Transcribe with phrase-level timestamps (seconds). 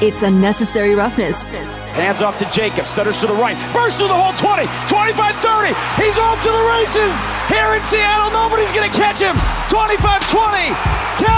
[0.00, 1.44] It's unnecessary roughness.
[1.92, 2.86] Hands off to Jacob.
[2.86, 3.56] Stutters to the right.
[3.72, 4.64] Bursts through the whole 20.
[4.88, 5.76] 25 30.
[6.00, 7.12] He's off to the races.
[7.52, 9.36] Here in Seattle, nobody's going to catch him.
[9.68, 10.72] 25 20.
[11.20, 11.28] 10.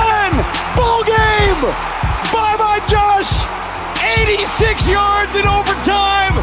[0.79, 1.61] Ball game.
[2.31, 3.47] Bye bye, Josh.
[3.99, 6.39] 86 yards in overtime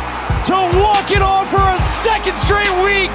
[0.47, 3.11] to walk it off for a second straight week.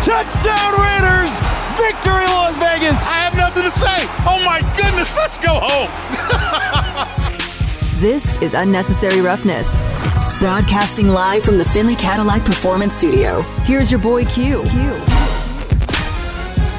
[0.00, 1.32] Touchdown Raiders.
[1.76, 3.04] Victory, Las Vegas.
[3.08, 4.08] I have nothing to say.
[4.24, 7.30] Oh my goodness, let's go home.
[8.04, 9.80] This is Unnecessary Roughness.
[10.38, 13.40] Broadcasting live from the Finley Cadillac Performance Studio.
[13.64, 14.62] Here's your boy Q.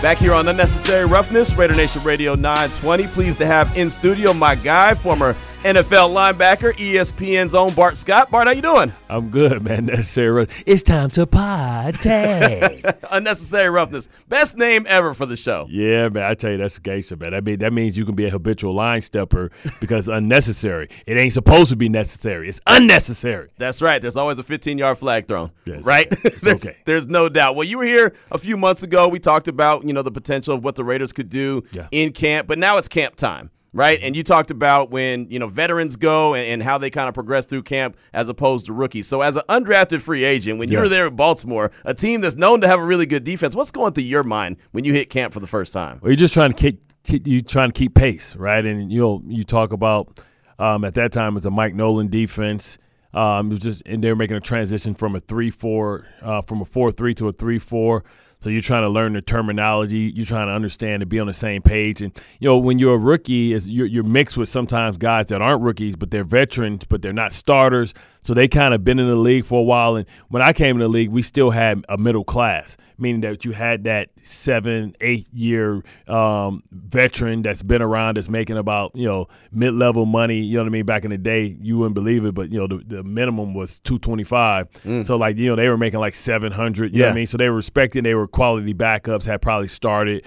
[0.04, 3.08] Back here on Unnecessary Roughness, Raider Nation Radio 920.
[3.08, 8.30] Pleased to have in studio my guy, former NFL linebacker, ESPN's own Bart Scott.
[8.30, 8.94] Bart, how you doing?
[9.10, 9.88] I'm good, man.
[9.88, 10.64] Necessary roughness.
[10.68, 12.08] It's time to party.
[13.10, 14.08] Unnecessary Roughness.
[14.30, 15.66] Best name ever for the show.
[15.72, 16.22] yeah, man.
[16.24, 17.34] I tell you, that's a gangster, man.
[17.34, 20.88] I mean, that means you can be a habitual line stepper because unnecessary.
[21.08, 22.48] It ain't supposed to be necessary.
[22.48, 23.50] It's unnecessary.
[23.58, 24.00] That's right.
[24.00, 25.50] There's always a 15 yard flag thrown.
[25.66, 26.06] It's right?
[26.26, 26.30] okay.
[26.44, 26.78] There's, okay.
[26.86, 27.56] there's no doubt.
[27.56, 29.08] Well, you were here a few months ago.
[29.08, 31.88] We talked about, you know, the potential of what the Raiders could do Yeah.
[31.92, 33.50] in camp, but now it's camp time.
[33.76, 37.10] Right, and you talked about when you know veterans go and, and how they kind
[37.10, 39.06] of progress through camp as opposed to rookies.
[39.06, 40.80] So, as an undrafted free agent, when Yeah.
[40.80, 43.72] were there at Baltimore, a team that's known to have a really good defense, what's
[43.72, 46.00] going through your mind when you hit camp for the first time?
[46.02, 48.66] Well, you're just trying to keep, keep you trying to keep pace, right?
[48.66, 50.24] And you know, you talk about
[50.58, 52.78] um, at that time it was a Mike Nolan defense.
[53.14, 56.42] Um, it was just and they were making a transition from a three four uh,
[56.42, 58.06] from a four three to a three four.
[58.46, 60.14] So you're trying to learn the terminology.
[60.16, 62.04] You're trying to understand to be on the same page.
[62.04, 65.42] And you know, when you're a rookie, is you're, you're mixed with sometimes guys that
[65.42, 67.96] aren't rookies, but they're veterans, but they're not starters.
[68.26, 69.96] So they kind of been in the league for a while.
[69.96, 73.46] And when I came in the league, we still had a middle class, meaning that
[73.46, 79.08] you had that seven, eight year um, veteran that's been around, that's making about you
[79.08, 80.40] know mid level money.
[80.40, 80.86] You know what I mean?
[80.86, 83.80] Back in the day, you wouldn't believe it, but you know the, the minimum was
[83.80, 84.70] two twenty five.
[85.04, 86.94] So like you know they were making like seven hundred.
[86.94, 87.14] You know what Yeah.
[87.14, 87.26] I mean?
[87.28, 88.04] So they were respected.
[88.06, 89.26] They were quality backups.
[89.26, 90.26] Had probably started.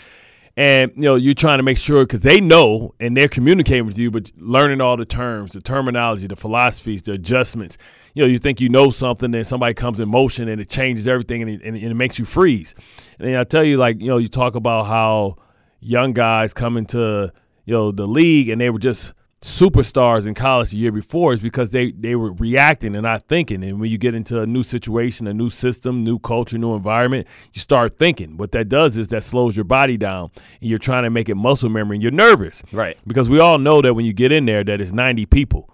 [0.59, 3.97] And you know you're trying to make sure because they know and they're communicating with
[3.97, 7.79] you, but learning all the terms, the terminology, the philosophies, the adjustments.
[8.13, 11.07] You know, you think you know something, then somebody comes in motion and it changes
[11.07, 12.75] everything, and it, and it makes you freeze.
[13.21, 15.37] And I tell you, like you know, you talk about how
[15.79, 17.33] young guys come into
[17.65, 21.41] you know the league and they were just superstars in college the year before is
[21.41, 23.63] because they they were reacting and not thinking.
[23.63, 27.27] And when you get into a new situation, a new system, new culture, new environment,
[27.53, 28.37] you start thinking.
[28.37, 31.37] What that does is that slows your body down, and you're trying to make it
[31.37, 32.97] muscle memory, and you're nervous, Right.
[33.07, 35.71] Because we all know that when you get in there, that it's 90 people.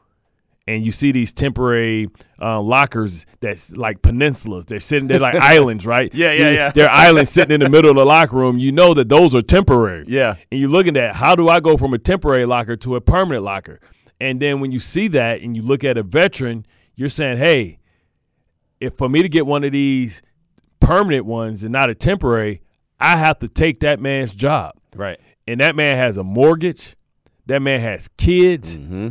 [0.67, 2.09] And you see these temporary
[2.41, 4.65] uh, lockers that's like peninsulas.
[4.65, 6.13] They're sitting there like islands, right?
[6.15, 6.73] Yeah, yeah, yeah.
[6.73, 8.59] They're islands sitting in the middle of the locker room.
[8.59, 10.07] You know that those are temporary.
[10.09, 10.37] Yeah.
[10.51, 13.45] And you're looking at how do I go from a temporary locker to a permanent
[13.45, 13.79] locker?
[14.21, 16.65] And then when you see that and you look at a veteran,
[16.95, 17.79] you're saying, hey,
[18.81, 20.23] if for me to get one of these
[20.81, 22.63] permanent ones and not a temporary,
[22.99, 24.77] I have to take that man's job.
[24.97, 25.21] Right.
[25.47, 26.97] And that man has a mortgage,
[27.47, 29.09] that man has kids, Mm-hmm.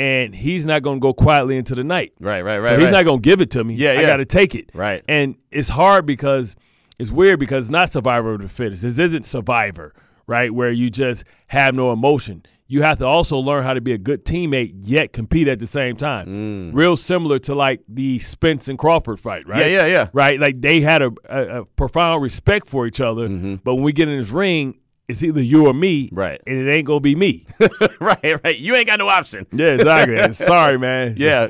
[0.00, 2.14] And he's not going to go quietly into the night.
[2.20, 2.68] Right, right, right.
[2.68, 2.92] So he's right.
[2.92, 3.74] not going to give it to me.
[3.74, 4.06] Yeah, I yeah.
[4.06, 4.70] got to take it.
[4.72, 5.04] Right.
[5.06, 6.56] And it's hard because
[6.98, 8.82] it's weird because it's not survivor of the fittest.
[8.82, 9.92] This isn't survivor,
[10.26, 10.50] right?
[10.54, 12.46] Where you just have no emotion.
[12.66, 15.66] You have to also learn how to be a good teammate yet compete at the
[15.66, 16.72] same time.
[16.72, 19.66] Real similar to like the Spence and Crawford fight, right?
[19.66, 19.70] Mm.
[19.70, 20.08] Yeah, yeah, yeah.
[20.14, 20.40] Right?
[20.40, 24.08] Like they had a, a, a profound respect for each other, but when we get
[24.08, 24.78] in this ring,
[25.10, 26.08] it's either you or me.
[26.12, 26.40] Right.
[26.46, 27.44] And it ain't gonna be me.
[28.00, 28.58] right, right.
[28.58, 29.46] You ain't got no option.
[29.52, 30.32] yeah, exactly.
[30.32, 31.14] Sorry, man.
[31.20, 31.48] Yeah.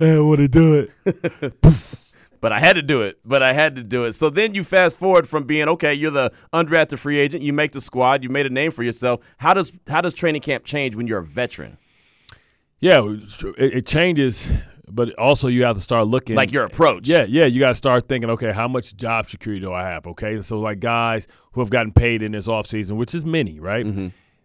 [0.00, 1.60] I want to do it.
[2.40, 3.18] but I had to do it.
[3.24, 4.14] But I had to do it.
[4.14, 7.72] So then you fast forward from being okay, you're the undrafted free agent, you make
[7.72, 9.20] the squad, you made a name for yourself.
[9.38, 11.78] How does how does training camp change when you're a veteran?
[12.80, 13.02] Yeah,
[13.56, 14.52] it, it changes,
[14.88, 17.08] but also you have to start looking Like your approach.
[17.08, 20.06] Yeah, yeah, you got to start thinking, okay, how much job security do I have?
[20.06, 23.86] Okay, so like guys who have gotten paid in this offseason, which is many, right?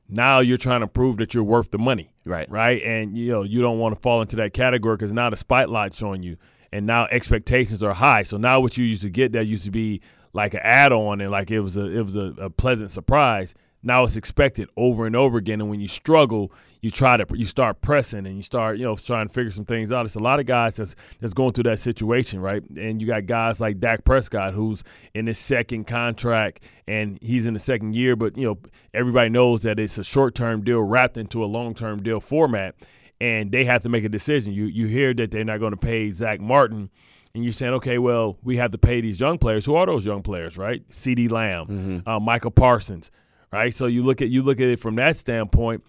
[0.10, 2.32] Now you're trying to prove that you're worth the money, Mm-hmm.
[2.32, 2.50] Right.
[2.52, 5.38] Right, and you know you don't want to fall into that category because now the
[5.38, 6.38] spotlight's on you,
[6.72, 8.24] and now expectations are high.
[8.24, 10.02] So now what you used to get that used to be
[10.34, 13.56] like an add-on and like it was a it was a, a pleasant surprise.
[13.84, 16.52] Now it's expected over and over again, and when you struggle,
[16.82, 19.66] you try to you start pressing and you start you know trying to figure some
[19.66, 20.06] things out.
[20.06, 22.64] It's a lot of guys that's that's going through that situation, right?
[22.76, 24.84] And you got guys like Dak Prescott who's
[25.14, 28.58] in his second contract and he's in the second year, but you know
[28.94, 32.76] everybody knows that it's a short term deal wrapped into a long term deal format,
[33.20, 34.54] and they have to make a decision.
[34.54, 36.90] You you hear that they're not going to pay Zack Martin.
[37.34, 39.66] And you're saying, okay, well, we have to pay these young players.
[39.66, 40.86] Who are those young players, right?
[40.90, 43.10] CeeDee Lamb, uh, Michael Parsons,
[43.52, 43.74] right?
[43.74, 45.84] So you look at you look at it from that standpoint.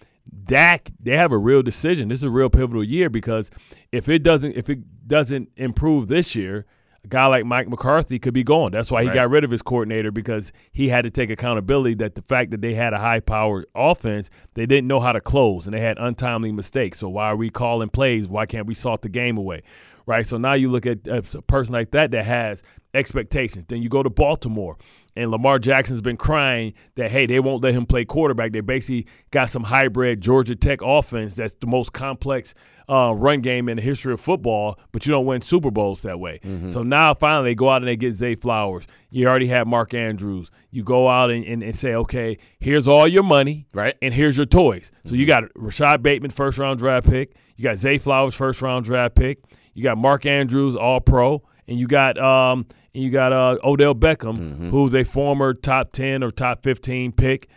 [0.45, 2.07] Dak, they have a real decision.
[2.07, 3.51] This is a real pivotal year because
[3.91, 6.65] if it doesn't if it doesn't improve this year,
[7.03, 8.71] a guy like Mike McCarthy could be gone.
[8.71, 9.15] That's why he Right.
[9.15, 12.61] got rid of his coordinator because he had to take accountability that the fact that
[12.61, 15.97] they had a high powered offense, they didn't know how to close and they had
[15.99, 16.99] untimely mistakes.
[16.99, 18.27] So why are we calling plays?
[18.29, 19.63] Why can't we salt the game away?
[20.05, 20.25] Right.
[20.25, 22.63] So now you look at a person like that that has
[22.93, 23.65] expectations.
[23.65, 24.77] Then you go to Baltimore
[25.15, 28.51] and Lamar Jackson's been crying that hey, they won't let him play quarterback.
[28.51, 32.53] They basically got some hybrid Georgia Tech offense that's the most complex
[32.89, 36.19] uh, run game in the history of football, but you don't win Super Bowls that
[36.19, 36.39] way.
[36.69, 38.85] So now finally they go out and they get Zay Flowers.
[39.09, 40.51] You already have Mark Andrews.
[40.69, 43.95] You go out and, and, and say, okay, here's all your money, Right.
[44.01, 44.91] And here's your toys.
[45.05, 47.35] So you got Rashod Bateman, first round draft pick.
[47.55, 49.39] You got Zay Flowers, first round draft pick.
[49.73, 53.95] You got Mark Andrews, all pro, and you got um and you got uh, Odell
[53.95, 57.47] Beckham, who's a former top ten or top fifteen pick,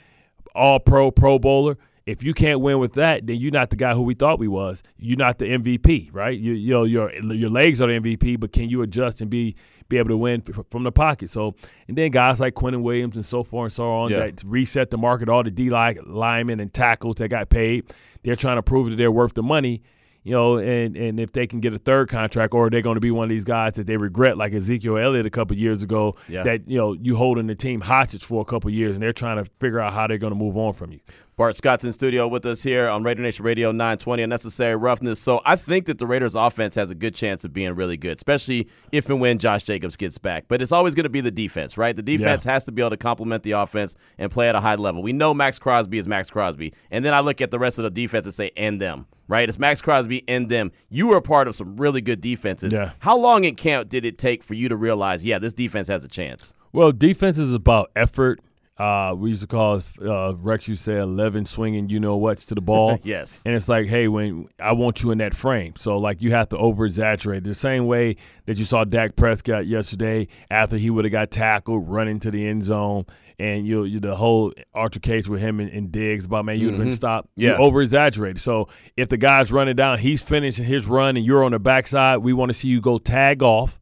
[0.55, 1.77] all pro, pro bowler.
[2.07, 4.47] If you can't win with that, then you're not the guy who we thought we
[4.47, 4.85] was.
[4.97, 6.39] You're not the MVP, right?
[6.39, 9.57] You, you know, your your legs are the MVP, but can you adjust and be
[9.89, 11.31] be able to win f- from the pocket?
[11.31, 11.55] So,
[11.89, 14.19] and then guys like Quinnen Williams and so forth and so on Yeah.
[14.21, 15.29] that reset the market.
[15.29, 17.93] All the D line linemen and tackles that got paid,
[18.23, 19.83] they're trying to prove that they're worth the money.
[20.27, 23.01] You know, and, and if they can get a third contract, or they're going to
[23.01, 26.17] be one of these guys that they regret, like Ezekiel Elliott a couple years ago,
[26.29, 26.43] Yeah.
[26.43, 29.37] that you know you holding the team hostage for a couple years, and they're trying
[29.43, 30.99] to figure out how they're going to move on from you.
[31.37, 35.21] Bart Scott's in studio with us here on Raider Nation Radio 920 Unnecessary Roughness.
[35.21, 38.17] So I think that the Raiders offense has a good chance of being really good,
[38.17, 40.47] especially if and when Josh Jacobs gets back.
[40.49, 41.95] But it's always going to be the defense, right?
[41.95, 44.77] The defense has to be able to complement the offense and play at a high
[44.77, 45.03] level.
[45.03, 46.73] We know Maxx Crosby is Maxx Crosby.
[46.91, 49.47] And then I look at the rest of the defense and say, and them, right?
[49.47, 50.73] It's Maxx Crosby and them.
[50.89, 52.73] You were a part of some really good defenses.
[52.73, 52.93] Yeah.
[53.01, 56.03] How long in camp did it take for you to realize, yeah, this defense has
[56.03, 56.55] a chance?
[56.73, 58.41] Well, defense is about effort.
[58.79, 60.69] Uh, we used to call it, uh, Rex.
[60.69, 62.99] You say eleven swinging, you know what's to the ball.
[63.05, 63.43] Yes.
[63.47, 66.49] and it's like, hey, when I want you in that frame, so like you have
[66.51, 71.05] to over exaggerate the same way that you saw Dak Prescott yesterday after he would
[71.05, 73.07] have got tackled, running to the end zone,
[73.39, 76.75] and you, you the whole altercation with him and, and Diggs about man, you would
[76.75, 77.29] have been stopped.
[77.37, 77.51] Yeah.
[77.51, 78.39] you over exaggerated.
[78.39, 82.19] So if the guy's running down, he's finishing his run, and you're on the backside,
[82.19, 83.81] we want to see you go tag off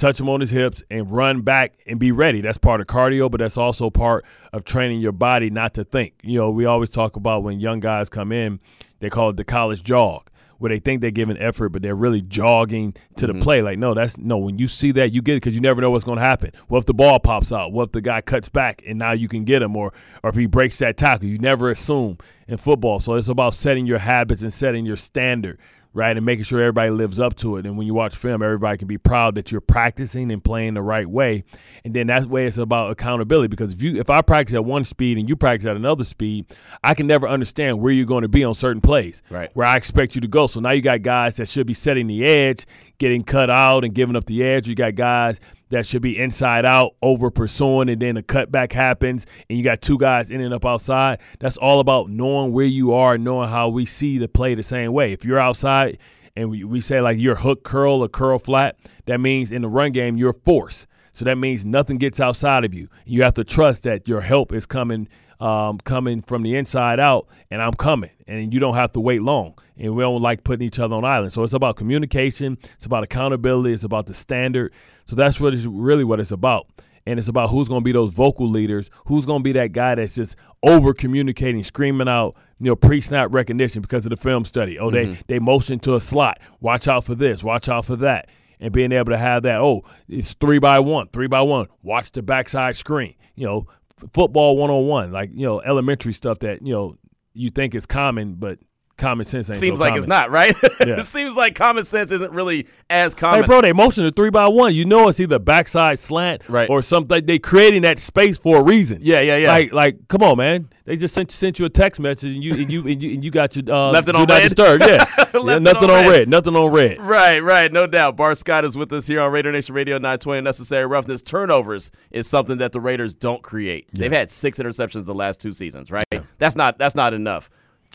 [0.00, 2.40] touch him on his hips and run back and be ready.
[2.40, 6.14] That's part of cardio, but that's also part of training your body not to think.
[6.22, 8.60] You know, we always talk about when young guys come in,
[9.00, 12.22] they call it the college jog, where they think they're giving effort, but they're really
[12.22, 13.42] jogging to the mm-hmm.
[13.42, 13.62] play.
[13.62, 15.90] Like, no, that's no, when you see that, you get it because you never know
[15.90, 16.52] what's going to happen.
[16.68, 17.72] What if the ball pops out?
[17.72, 19.76] What if the guy cuts back and now you can get him?
[19.76, 19.92] Or,
[20.22, 22.18] or if he breaks that tackle, you never assume
[22.48, 23.00] in football.
[23.00, 25.58] So it's about setting your habits and setting your standard
[25.92, 26.16] right?
[26.16, 27.66] And making sure everybody lives up to it.
[27.66, 30.82] And when you watch film, everybody can be proud that you're practicing and playing the
[30.82, 31.44] right way.
[31.84, 34.84] And then that way it's about accountability because if you if I practice at one
[34.84, 36.46] speed and you practice at another speed,
[36.84, 39.22] I can never understand where you're going to be on certain plays.
[39.30, 39.50] Right.
[39.54, 40.46] Where I expect you to go.
[40.46, 42.66] So now you got guys that should be setting the edge,
[42.98, 44.68] getting cut out and giving up the edge.
[44.68, 45.40] You got guys
[45.70, 49.80] that should be inside out, over pursuing, and then a cutback happens, and you got
[49.80, 51.20] two guys in and up outside.
[51.38, 54.92] That's all about knowing where you are, knowing how we see the play the same
[54.92, 55.12] way.
[55.12, 55.98] If you're outside
[56.36, 58.76] and we, we say like you're hook curl or curl flat,
[59.06, 60.86] that means in the run game you're force.
[61.12, 62.88] So that means nothing gets outside of you.
[63.04, 65.08] You have to trust that your help is coming
[65.40, 69.22] um, coming from the inside out, and I'm coming, and you don't have to wait
[69.22, 69.54] long.
[69.76, 71.34] And we don't like putting each other on islands.
[71.34, 74.72] So it's about communication, it's about accountability, it's about the standard.
[75.06, 76.66] So that's what is really what it's about.
[77.06, 79.72] And it's about who's going to be those vocal leaders, who's going to be that
[79.72, 84.44] guy that's just over communicating, screaming out, you know, pre-snap recognition because of the film
[84.44, 84.78] study.
[84.78, 86.38] Oh, they they motion to a slot.
[86.60, 87.42] Watch out for this.
[87.42, 88.28] Watch out for that.
[88.60, 89.60] And being able to have that.
[89.60, 91.68] Oh, it's three by one, three by one.
[91.82, 93.14] Watch the backside screen.
[93.34, 93.66] You know,
[94.12, 96.96] football one on one, like you know, elementary stuff that you know
[97.34, 98.58] you think is common, but
[99.00, 100.54] common sense ain't Seems so like it's not, right?
[100.80, 100.98] Yeah.
[101.00, 103.40] it seems like common sense isn't really as common.
[103.42, 104.74] Hey, bro, they motion to three by one.
[104.74, 106.70] You know it's either backside slant Right.
[106.70, 107.24] or something.
[107.26, 108.98] They creating that space for a reason.
[109.02, 109.50] Yeah, yeah, yeah.
[109.52, 110.68] Like, like, come on, man.
[110.84, 113.22] They just sent sent you a text message and you and you and you, and
[113.24, 114.42] you got your uh, Left it on red?
[114.42, 114.80] disturb.
[114.80, 115.04] Yeah,
[115.34, 116.08] yeah nothing on on red.
[116.08, 116.28] red.
[116.28, 117.00] Nothing on red.
[117.00, 118.16] Right, right, no doubt.
[118.16, 120.40] Bart Scott is with us here on Raider Nation Radio 920.
[120.40, 121.22] Necessary roughness.
[121.22, 123.88] Turnovers is something that the Raiders don't create.
[123.92, 126.02] They've had six interceptions the last two seasons, right?
[126.38, 127.50] That's not that's not enough.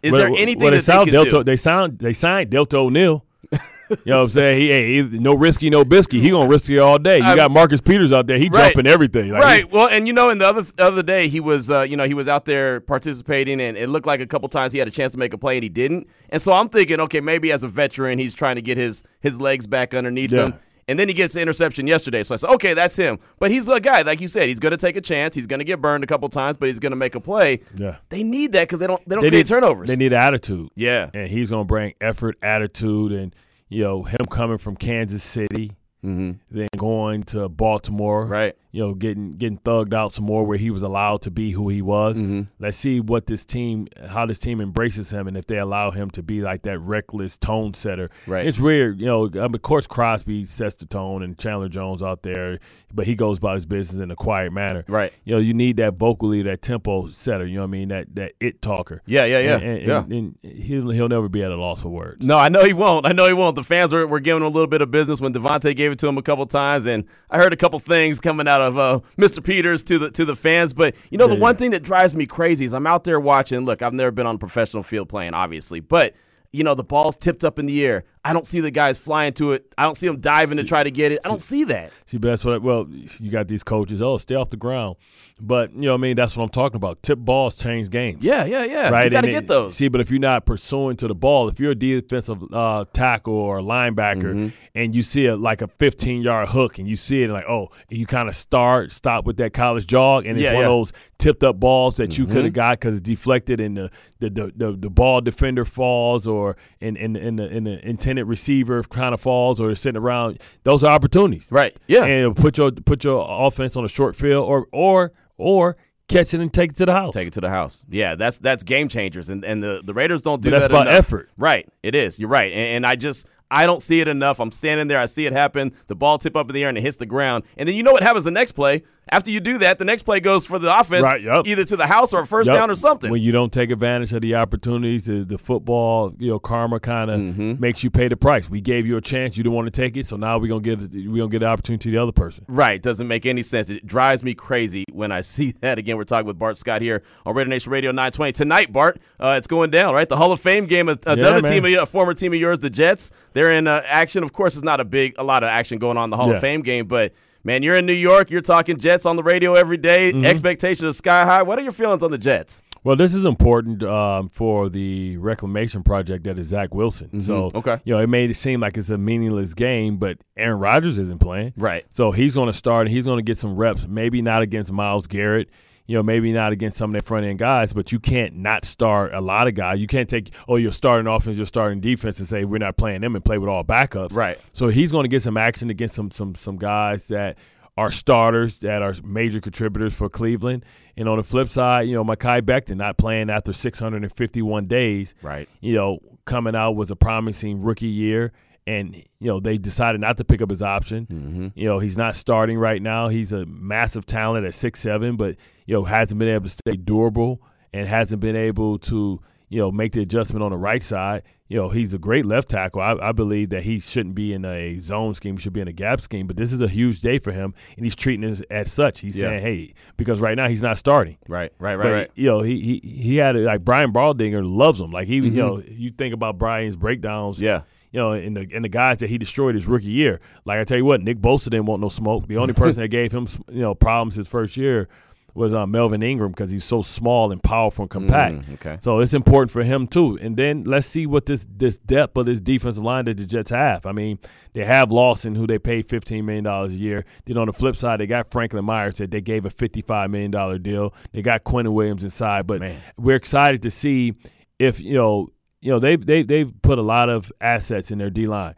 [0.05, 1.43] Is Well, there anything well, they that sound they Delta, do?
[1.43, 3.25] They sound they signed Delta O'Neal.
[3.51, 3.59] you
[4.07, 4.59] know what I'm saying?
[4.59, 6.19] He, hey, he- no risky, no bisky.
[6.19, 7.17] He gonna risk it all day.
[7.17, 8.37] You got Marcus Peters out there.
[8.39, 8.73] He Right.
[8.73, 9.31] jumping everything.
[9.31, 9.71] Like, right.
[9.71, 12.13] Well, and you know, in the other other day, he was, uh, you know, he
[12.15, 15.11] was out there participating, and it looked like a couple times he had a chance
[15.13, 16.07] to make a play, and he didn't.
[16.29, 19.39] And so I'm thinking, okay, maybe as a veteran, he's trying to get his his
[19.39, 20.45] legs back underneath Yeah.
[20.45, 20.53] him.
[20.87, 22.21] And then he gets the interception yesterday.
[22.21, 23.17] So I said, okay, that's him.
[23.39, 25.33] But he's a guy, like you said, he's going to take a chance.
[25.33, 27.61] He's going to get burned a couple times, but he's going to make a play.
[27.75, 27.97] Yeah.
[28.09, 29.87] They need that because they don't they don't They create need turnovers.
[29.87, 30.69] They need attitude.
[30.75, 31.09] Yeah.
[31.13, 33.35] and he's going to bring effort, attitude, and
[33.67, 35.71] you know him coming from Kansas City,
[36.03, 38.31] then going to Baltimore, Mm-hmm.
[38.31, 38.55] Right.
[38.75, 41.69] You know, getting getting thugged out some more where he was allowed to be who
[41.69, 42.19] he was.
[42.19, 42.41] Mm-hmm.
[42.59, 46.09] Let's see what this team, how this team embraces him, and if they allow him
[46.11, 48.09] to be like that reckless tone setter.
[48.27, 48.45] Right.
[48.45, 49.27] It's weird, you know.
[49.27, 52.59] I mean, of course, Crosby sets the tone, and Chandler Jones out there,
[52.93, 54.83] but he goes about his business in a quiet manner.
[54.89, 55.13] Right.
[55.23, 57.45] You know, you need that vocally, that tempo setter.
[57.45, 57.87] You know what I mean?
[57.87, 59.01] That that it talker.
[59.05, 60.03] Yeah, yeah, yeah, And, and, yeah.
[60.03, 62.25] and, and he'll he'll never be at a loss for words.
[62.25, 63.05] No, I know he won't.
[63.05, 63.55] I know he won't.
[63.55, 65.99] The fans were, were giving him a little bit of business when Davante gave it
[65.99, 68.99] to him a couple times, and I heard a couple things coming out of uh,
[69.17, 69.43] Mr.
[69.43, 70.73] Peters to the to the fans.
[70.73, 73.19] But you know, the Yeah, one thing that drives me crazy is I'm out there
[73.19, 73.65] watching.
[73.65, 76.13] Look, I've never been on a professional field playing, obviously, but
[76.55, 78.03] you know, the ball's tipped up in the air.
[78.23, 79.71] I don't see the guys flying to it.
[79.77, 81.19] I don't see them diving to try to get it.
[81.23, 81.91] I don't see that.
[82.07, 82.55] See, but that's what.
[82.55, 82.87] I, Well,
[83.19, 84.01] you got these coaches.
[84.01, 84.95] Oh, stay off the ground.
[85.39, 87.03] But you know, what I mean, that's what I'm talking about.
[87.03, 88.25] Tip balls change games.
[88.25, 88.89] Yeah, yeah, yeah.
[88.89, 89.75] Right, You got to get those.
[89.75, 93.35] See, but if you're not pursuing to the ball, if you're a defensive uh, tackle
[93.35, 94.47] or a linebacker, Mm-hmm.
[94.73, 97.69] and you see a like a 15 yard hook, and you see it like, oh,
[97.89, 100.67] you kind of start stop with that college jog, and it's Yeah, one yeah.
[100.67, 100.71] Mm-hmm.
[100.81, 103.91] of those tipped up balls that you could have got because it's deflected, and the
[104.19, 106.44] the, the the the ball defender falls, or
[106.79, 110.39] in in in the, in the intended receiver kind of falls, or sitting around.
[110.63, 111.75] Those are opportunities, Right.
[111.87, 112.05] Yeah.
[112.05, 116.39] And put your put your offense on a short field, or or or catch it
[116.39, 117.13] and take it to the house.
[117.15, 117.83] Take it to the house.
[117.89, 120.71] Yeah, that's that's game changers, and and the, the Raiders don't do But that's that.
[120.71, 120.99] about enough.
[120.99, 121.29] effort.
[121.37, 121.67] Right.
[121.81, 122.19] It is.
[122.19, 124.39] You're right, and, and I just I don't see it enough.
[124.39, 125.73] I'm standing there, I see it happen.
[125.87, 127.83] The ball tip up in the air and it hits the ground, and then you
[127.83, 128.83] know what happens the next play.
[129.11, 131.45] After you do that, the next play goes for the offense, Right, yup.
[131.45, 132.57] either to the house or a first Yep.
[132.57, 133.11] down or something.
[133.11, 137.19] When you don't take advantage of the opportunities, the, football, you know, karma kind of
[137.19, 137.53] Mm-hmm.
[137.59, 138.49] makes you pay the price.
[138.49, 140.61] We gave you a chance, you didn't want to take it, so now we're gonna
[140.61, 142.45] get we're gonna get the opportunity to the other person.
[142.47, 143.69] Right, doesn't make any sense.
[143.69, 145.77] It drives me crazy when I see that.
[145.77, 148.73] Again, we're talking with Bart Scott here on Raider Nation Radio 920 tonight.
[148.73, 150.09] Bart, uh, it's going down, right?
[150.09, 150.89] The Hall of Fame game.
[150.89, 151.43] Another man.
[151.43, 153.11] team, of, a former team of yours, the Jets.
[153.33, 154.23] They're in uh, action.
[154.23, 156.29] Of course, it's not a big, a lot of action going on in the Hall
[156.29, 156.35] Yeah.
[156.35, 157.13] of Fame game, but
[157.45, 158.29] man, you're in New York.
[158.29, 160.11] You're talking Jets on the radio every day.
[160.11, 160.25] Mm-hmm.
[160.25, 161.43] Expectations are sky high.
[161.43, 162.61] What are your feelings on the Jets?
[162.83, 167.19] Well, this is important um, for the reclamation project that is Zach Wilson.
[167.19, 167.57] So, Mm-hmm.
[167.57, 167.77] Okay.
[167.83, 171.19] you know, it made it seem like it's a meaningless game, but Aaron Rodgers isn't
[171.19, 171.53] playing.
[171.57, 171.83] Right.
[171.89, 173.87] So he's going to start and he's going to get some reps.
[173.87, 175.49] Maybe not against Myles Garrett.
[175.87, 178.65] You know, maybe not against some of their front end guys, but you can't not
[178.65, 179.79] start a lot of guys.
[179.79, 183.01] You can't take, oh, you're starting offense, you're starting defense, and say we're not playing
[183.01, 184.15] them and play with all backups.
[184.15, 184.39] Right.
[184.53, 187.37] So he's going to get some action against some some some guys that
[187.77, 190.63] are starters that are major contributors for Cleveland.
[190.95, 195.13] And on the flip side, you know, Mekhi Becton not playing after 651 days.
[195.21, 195.49] Right.
[195.59, 198.31] You know, coming out was a promising rookie year.
[198.67, 201.05] And, you know, they decided not to pick up his option.
[201.05, 201.47] Mm-hmm.
[201.53, 203.09] You know, he's not starting right now.
[203.09, 205.35] He's a massive talent at six seven, but,
[205.67, 209.71] you know, hasn't been able to stay durable and hasn't been able to, you know,
[209.71, 211.21] make the adjustment on the right side.
[211.47, 212.81] You know, he's a great left tackle.
[212.81, 215.67] I, I believe that he shouldn't be in a zone scheme, he should be in
[215.67, 216.25] a gap scheme.
[216.25, 219.01] But this is a huge day for him, and he's treating it as such.
[219.01, 219.29] He's Yeah.
[219.29, 221.17] saying, hey, because right now he's not starting.
[221.27, 222.11] Right, right, right, But, right.
[222.15, 224.89] You know, he he he had it like Brian Baldinger loves him.
[224.89, 225.35] Like he, Mm-hmm.
[225.35, 227.39] you know, you think about Brian's breakdowns.
[227.39, 227.61] Yeah.
[227.95, 230.19] You know, and the and the guys that he destroyed his rookie year.
[230.43, 232.27] Like I tell you what, Nick Bosa didn't want no smoke.
[232.27, 234.89] The only person that gave him you know problems his first year
[235.33, 238.35] was uh, Melvin Ingram because he's so small and powerful and compact.
[238.35, 238.77] Mm, okay.
[238.81, 240.19] So it's important for him too.
[240.21, 243.51] And then let's see what this this depth of this defensive line that the Jets
[243.51, 243.85] have.
[243.85, 244.19] I mean,
[244.51, 247.05] they have Lawson, who they paid fifteen million dollars a year.
[247.23, 250.31] Then on the flip side, they got Franklin Myers that they gave a fifty-five million
[250.31, 250.93] dollar deal.
[251.13, 252.77] They got Quinnen Williams inside, but Man.
[252.97, 254.15] we're excited to see
[254.59, 255.29] if you know
[255.65, 258.53] you know they they they've put a lot of assets in their D line,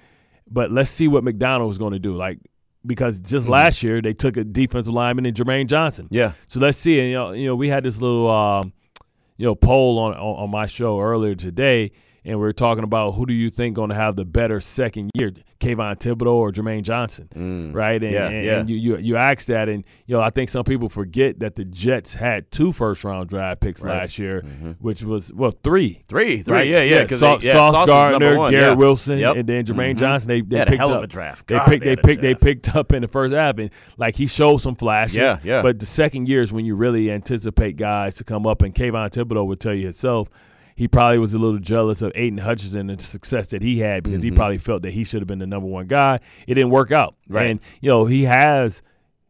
[0.52, 2.16] but let's see what McDonald is going to do.
[2.18, 2.40] Like
[2.86, 6.06] because just last year they took a defensive lineman in Jermaine Johnson.
[6.08, 6.16] Mm-hmm.
[6.16, 6.32] Yeah.
[6.48, 7.00] So let's see.
[7.00, 8.74] And, you know, you know, we had this little, um,
[9.38, 11.92] you know, poll on, on on my show earlier today,
[12.28, 15.10] and we are talking about who do you think going to have the better second
[15.16, 18.04] year, Kayvon Thibodeaux or Jermaine Johnson, right?
[18.04, 18.12] And, Mm.
[18.14, 18.60] Yeah, and, yeah.
[18.60, 21.56] and you, you you asked that, and you know, I think some people forget that
[21.56, 24.42] the Jets had two first round draft picks last year,
[24.80, 26.04] which was well three.
[26.08, 26.68] Three, three, Right?
[26.68, 27.06] yeah, yeah.
[27.06, 28.74] 'cause Sau- they- yeah, Sauce Gardner, one, Garrett yeah.
[28.76, 29.36] Wilson, Yep.
[29.38, 30.28] and then Jermaine Johnson.
[30.28, 31.48] They, they, They picked up, a draft.
[31.48, 34.28] They picked they they, picked they picked up in the first half, and like he
[34.28, 35.16] showed some flashes.
[35.18, 35.62] Yeah, yeah.
[35.62, 39.10] But the second year is when you really anticipate guys to come up, and Kayvon
[39.12, 40.28] Thibodeaux would tell you himself.
[40.78, 44.04] He probably was a little jealous of Aidan Hutchinson and the success that he had
[44.04, 44.38] because he mm-hmm.
[44.38, 46.20] probably felt that he should have been the number one guy.
[46.46, 47.16] It didn't work out.
[47.28, 47.48] Right.
[47.48, 48.84] And, you know, he has,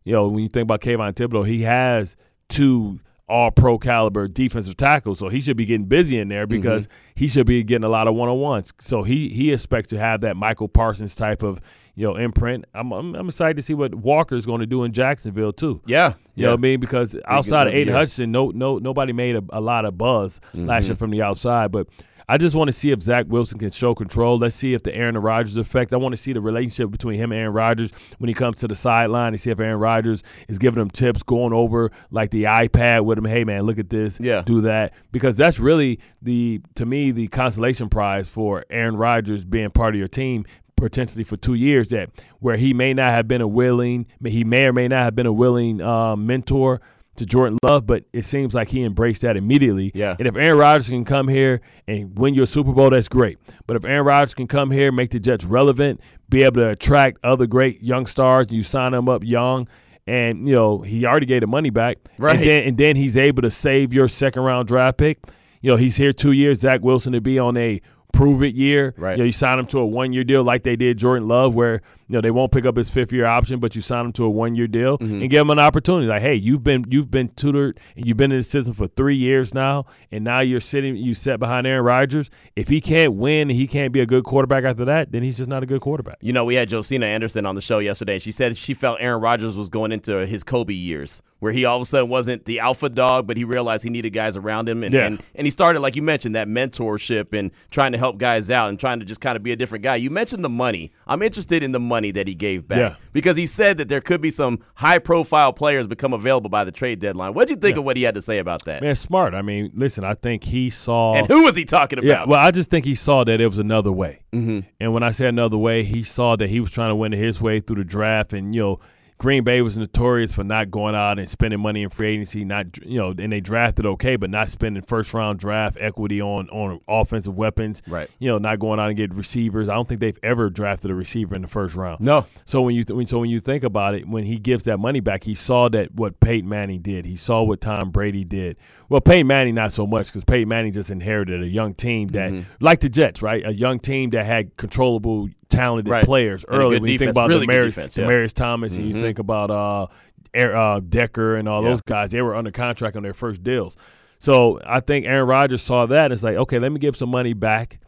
[0.03, 2.17] you know, when you think about Kayvon Thibodeaux, he has
[2.49, 5.19] two all pro caliber defensive tackles.
[5.19, 8.07] So he should be getting busy in there because he should be getting a lot
[8.07, 8.73] of one on ones.
[8.79, 11.59] So he he expects to have that Michael Parsons type of,
[11.95, 12.65] you know imprint.
[12.73, 15.81] I'm I'm, I'm excited to see what Walker is going to do in Jacksonville too.
[15.85, 16.79] Yeah, You know what I mean?
[16.79, 17.95] Because outside of Aidan year.
[17.97, 20.65] Hutchinson, no no nobody made a, a lot of buzz Mm-hmm.
[20.67, 21.71] last year from the outside.
[21.71, 21.87] But
[22.29, 24.37] I just want to see if Zach Wilson can show control.
[24.37, 25.93] Let's see if the Aaron Rodgers effect.
[25.93, 28.67] I want to see the relationship between him and Aaron Rodgers when he comes to
[28.67, 32.43] the sideline and see if Aaron Rodgers is giving him tips, going over like the
[32.43, 33.23] iPad with him.
[33.23, 34.19] Hey man, look at this.
[34.19, 34.41] Yeah.
[34.41, 34.93] Do that.
[35.13, 39.99] Because that's really the to me the consolation prize for Aaron Rodgers being part of
[39.99, 44.05] your team potentially for two years that where he may not have been a willing
[44.23, 46.81] he may or may not have been a willing uh, mentor
[47.17, 49.91] to Jordan Love, but it seems like he embraced that immediately.
[49.93, 50.15] Yeah.
[50.17, 53.37] And if Aaron Rodgers can come here and win your Super Bowl, that's great.
[53.65, 57.19] But if Aaron Rodgers can come here, make the Jets relevant, be able to attract
[57.23, 59.67] other great young stars, and you sign them up young,
[60.05, 62.37] and you know he already gave the money back, Right.
[62.37, 65.19] And then and then he's able to save your second round draft pick.
[65.61, 66.59] You know he's here two years.
[66.61, 67.81] Zach Wilson to be on a
[68.17, 68.93] prove it year.
[68.97, 69.11] Right.
[69.13, 71.53] You know, you sign him to a one year deal like they did Jordan Love,
[71.53, 74.11] where you know they won't pick up his fifth year option, but you sign him
[74.13, 75.21] to a one year deal Mm-hmm.
[75.21, 76.07] and give him an opportunity.
[76.07, 79.15] Like, hey, you've been you've been tutored and you've been in the system for three
[79.15, 82.29] years now, and now you're sitting you set behind Aaron Rodgers.
[82.55, 85.37] If he can't win and he can't be a good quarterback after that, then he's
[85.37, 86.17] just not a good quarterback.
[86.21, 88.97] You know, we had Josina Anderson on the show yesterday, and she said she felt
[88.99, 92.45] Aaron Rodgers was going into his Kobe years, where he all of a sudden wasn't
[92.45, 95.05] the alpha dog, but he realized he needed guys around him, and Yeah.
[95.07, 98.69] and, and he started, like you mentioned, that mentorship and trying to help guys out
[98.69, 99.97] and trying to just kind of be a different guy.
[99.97, 100.91] You mentioned the money.
[101.05, 102.95] I'm interested in the money that he gave back Yeah.
[103.11, 106.99] because he said that there could be some high-profile players become available by the trade
[106.99, 107.33] deadline.
[107.33, 108.81] What would you think of what he had to say about that?
[108.81, 109.33] Man, smart.
[109.33, 112.07] I mean, listen, I think he saw And who was he talking about?
[112.07, 114.21] Yeah, well, I just think he saw that it was another way.
[114.33, 114.59] Mm-hmm.
[114.79, 117.17] And when I say another way, he saw that he was trying to win it
[117.17, 118.31] his way through the draft.
[118.31, 118.79] And, you know,
[119.19, 122.77] Green Bay was notorious for not going out and spending money in free agency, not,
[122.85, 126.79] you know, and they drafted okay, but not spending first round draft equity on, on
[126.87, 127.81] offensive weapons.
[127.87, 128.09] Right.
[128.19, 129.69] You know, not going out and get receivers.
[129.69, 131.99] I don't think they've ever drafted a receiver in the first round.
[131.99, 132.27] No.
[132.45, 134.77] So when you th- when, so when you think about it, when he gives that
[134.77, 137.05] money back, he saw that what Peyton Manning did.
[137.05, 138.57] He saw what Tom Brady did.
[138.89, 142.31] Well, Peyton Manning not so much because Peyton Manning just inherited a young team that,
[142.31, 142.63] Mm-hmm.
[142.63, 143.45] like the Jets, right?
[143.45, 146.05] A young team that had controllable, talented Right.
[146.05, 146.79] players early.
[146.79, 148.05] When you think about really good Demaryius, defense, yeah.
[148.05, 149.87] Demaryius Thomas, and you think about uh,
[150.33, 151.69] Air- uh, Decker and all Yeah.
[151.69, 153.75] those guys, they were under contract on their first deals.
[154.19, 156.11] So I think Aaron Rodgers saw that.
[156.11, 157.79] It's like, okay, let me give some money back.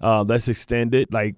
[0.00, 1.36] Uh, let's extend it, like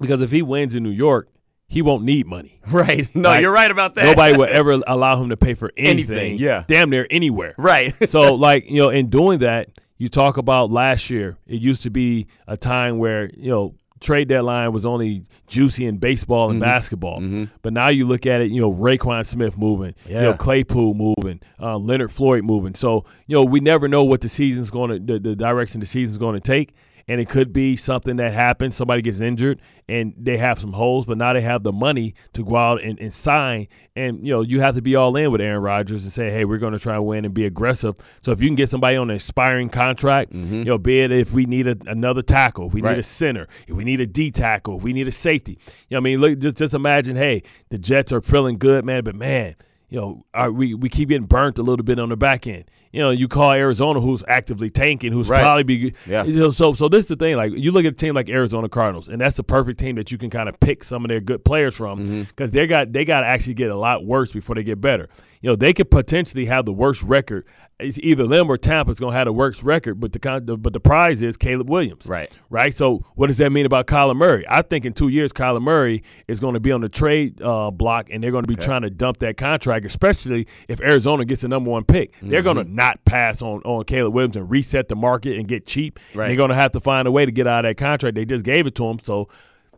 [0.00, 1.28] because if he wins in New York,
[1.70, 2.56] he won't need money.
[2.70, 3.08] Right.
[3.16, 4.04] No, Like, you're right about that.
[4.04, 6.18] Nobody will ever allow him to pay for anything.
[6.18, 6.64] Anything, yeah.
[6.68, 7.54] Damn near anywhere.
[7.58, 7.94] Right.
[8.08, 11.90] so, like, you know, in doing that, you talk about last year, it used to
[11.90, 16.52] be a time where, you know, trade deadline was only juicy in baseball Mm-hmm.
[16.52, 17.22] and basketball.
[17.62, 20.36] But now you look at it, you know, Roquan Smith moving, you know, Yeah.
[20.36, 22.74] Claypool moving, uh, Leonard Floyd moving.
[22.74, 25.86] So, you know, we never know what the season's going to, the, the direction the
[25.86, 26.72] season's going to take.
[27.08, 28.76] And it could be something that happens.
[28.76, 32.44] Somebody gets injured and they have some holes, but now they have the money to
[32.44, 33.68] go out and, and sign.
[33.96, 36.44] And, you know, you have to be all in with Aaron Rodgers and say, hey,
[36.44, 37.96] we're going to try and win and be aggressive.
[38.20, 40.54] So if you can get somebody on an expiring contract, mm-hmm.
[40.54, 42.92] you know, be it if we need a, another tackle, if we Right.
[42.92, 45.58] need a center, if we need a D tackle, if we need a safety.
[45.88, 49.04] You know, I mean, look, just just imagine, hey, the Jets are feeling good, man,
[49.04, 49.54] but man,
[49.90, 52.64] you know, our, we we keep getting burnt a little bit on the back end.
[52.92, 55.42] You know, you call Arizona, who's actively tanking, who's Right.
[55.42, 56.24] probably be Yeah.
[56.24, 57.36] you know, so so this is the thing.
[57.36, 60.12] Like you look at a team like Arizona Cardinals, and that's the perfect team that
[60.12, 62.22] you can kind of pick some of their good players from mm-hmm.
[62.22, 65.08] because they got they got to actually get a lot worse before they get better.
[65.40, 67.44] You know, they could potentially have the worst record.
[67.80, 70.72] It's either them or Tampa's going to have the worst record, but the con- but
[70.72, 72.06] the prize is Caleb Williams.
[72.06, 72.36] Right.
[72.50, 72.74] Right.
[72.74, 74.44] So what does that mean about Kyler Murray?
[74.48, 77.70] I think in two years, Kyler Murray is going to be on the trade uh,
[77.70, 81.42] block, and they're going to be trying to dump that contract, especially if Arizona gets
[81.42, 82.16] the number one pick.
[82.20, 82.74] They're going to Mm-hmm.
[82.74, 85.98] not pass on on Caleb Williams and reset the market and get cheap.
[86.14, 86.26] Right.
[86.28, 88.14] They're going to have to find a way to get out of that contract.
[88.16, 89.28] They just gave it to him, so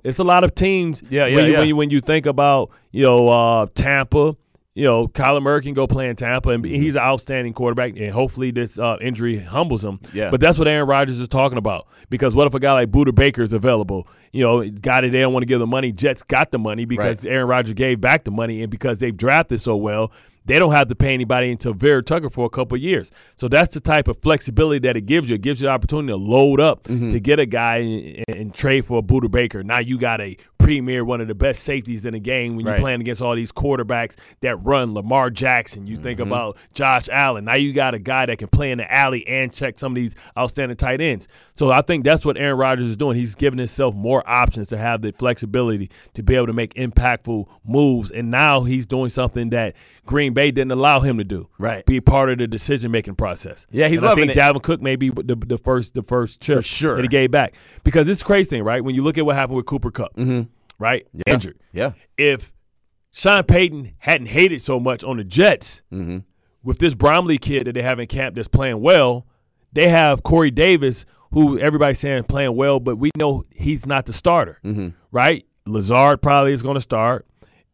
[0.05, 1.03] it's a lot of teams.
[1.09, 1.59] Yeah, yeah, when you, yeah.
[1.61, 4.37] When you when you think about you know uh, Tampa.
[4.75, 6.75] You know, Kyler Murray can go play in Tampa, and Mm-hmm.
[6.75, 7.93] he's an outstanding quarterback.
[7.97, 10.01] And hopefully, this uh, injury humbles him.
[10.15, 10.31] Yeah.
[10.31, 11.87] But that's what Aaron Rodgers is talking about.
[12.09, 14.09] Because what if a guy like Budda Baker is available?
[14.33, 15.93] You know, guy that they don't want to give the money.
[15.93, 19.61] Jets got the money because Aaron Rodgers gave back the money, and because they've drafted
[19.61, 20.11] so well,
[20.47, 23.13] they don't have to pay anybody until Vera Tucker for a couple of years.
[23.37, 25.37] So that's the type of flexibility that it gives you.
[25.37, 27.11] It gives you the opportunity to load up Mm-hmm.
[27.11, 29.63] to get a guy and, and trade for a Budda Baker.
[29.63, 32.73] Now you got a premier, one of the best safeties in the game when you're
[32.75, 32.81] Right.
[32.81, 35.87] playing against all these quarterbacks that run Lamar Jackson.
[35.87, 36.29] You think Mm-hmm.
[36.33, 37.45] about Josh Allen.
[37.45, 39.97] Now you got a guy that can play in the alley and check some of
[39.97, 41.29] these outstanding tight ends.
[41.55, 43.17] So I think that's what Aaron Rodgers is doing.
[43.17, 47.47] He's giving himself more options to have the flexibility to be able to make impactful
[47.65, 48.11] moves.
[48.11, 49.75] And now he's doing something that
[50.07, 51.49] Green Bay didn't allow him to do.
[51.59, 51.85] Right.
[51.87, 53.67] Be part of the decision making process.
[53.71, 56.41] Yeah, he's and loving I think Dalvin Cook may be the, the first the first
[56.41, 56.97] chip For sure.
[56.97, 57.55] that he gave back.
[57.85, 58.83] Because it's a crazy thing, right?
[58.85, 60.15] When you look at what happened with Cooper Kupp.
[60.17, 60.43] Mm-hmm.
[60.83, 61.07] Right?
[61.15, 61.35] Yeah.
[61.35, 61.59] Injured.
[61.73, 61.93] Yeah.
[62.19, 62.53] If
[63.13, 66.19] Sean Payton hadn't hated so much on the Jets, Mm-hmm.
[66.63, 69.27] with this Bromley kid that they have in camp that's playing well,
[69.73, 74.13] they have Corey Davis, who everybody's saying playing well, but we know he's not the
[74.13, 74.89] starter, Mm-hmm.
[75.13, 75.47] right?
[75.67, 77.25] Lazard probably is going to start,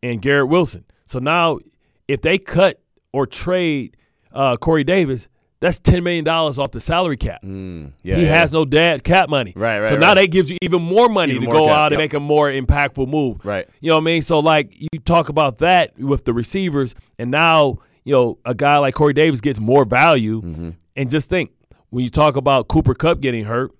[0.02, 0.84] and Garrett Wilson.
[1.06, 1.58] So now,
[2.06, 2.80] if they cut
[3.12, 3.96] or trade
[4.32, 5.28] uh, Corey Davis,
[5.60, 7.42] that's ten million dollars off the salary cap.
[7.42, 8.28] Mm, yeah, he yeah.
[8.28, 9.52] has no dad cap money.
[9.56, 10.14] Right, right, So now right.
[10.22, 12.04] that gives you even more money Even to more go cap, out and yep.
[12.04, 13.44] make a more impactful move.
[13.44, 13.68] Right.
[13.80, 14.22] You know what I mean?
[14.22, 18.78] So like you talk about that with the receivers, and now you know a guy
[18.78, 20.42] like Corey Davis gets more value.
[20.42, 20.70] Mm-hmm.
[20.96, 21.50] And just think
[21.90, 23.72] when you talk about Cooper Kupp getting hurt,